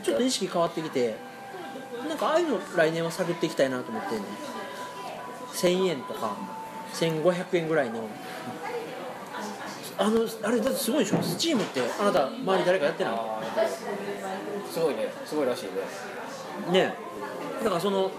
[0.03, 1.15] ちょっと意識変わってきて
[2.07, 4.25] なんかああいうの来年は探っていきたいなと思ってんね
[5.53, 6.35] 1000円とか
[6.93, 8.07] 1500円ぐらいの。
[10.01, 11.21] あのあれだってすごいでしょ？
[11.21, 13.15] スチームってあなた周り誰かやってない？
[14.71, 15.11] すごいね。
[15.25, 16.79] すごいらしいね。
[16.85, 16.93] ね
[17.63, 18.11] だからその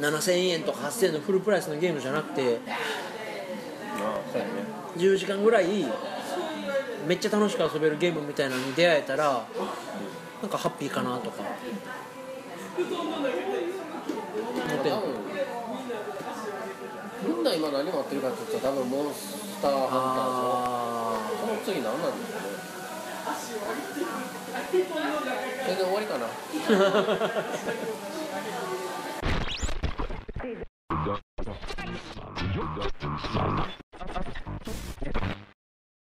[0.00, 2.60] 7000円とか8000円のフルプライスのゲームじゃなくて
[3.98, 4.50] ああそうやね。
[4.96, 5.66] 10時間ぐらい
[7.06, 9.46] めっちゃ楽しく遊べるゲームみたいなのに出会えたら
[10.42, 11.42] なんかハッピーかなとか。
[14.68, 14.92] 思ってん
[17.34, 22.67] みんな今何持ってるかって言ったら多分モンスターハンターあその次何なんだろうね
[25.66, 26.26] 全然終わりかな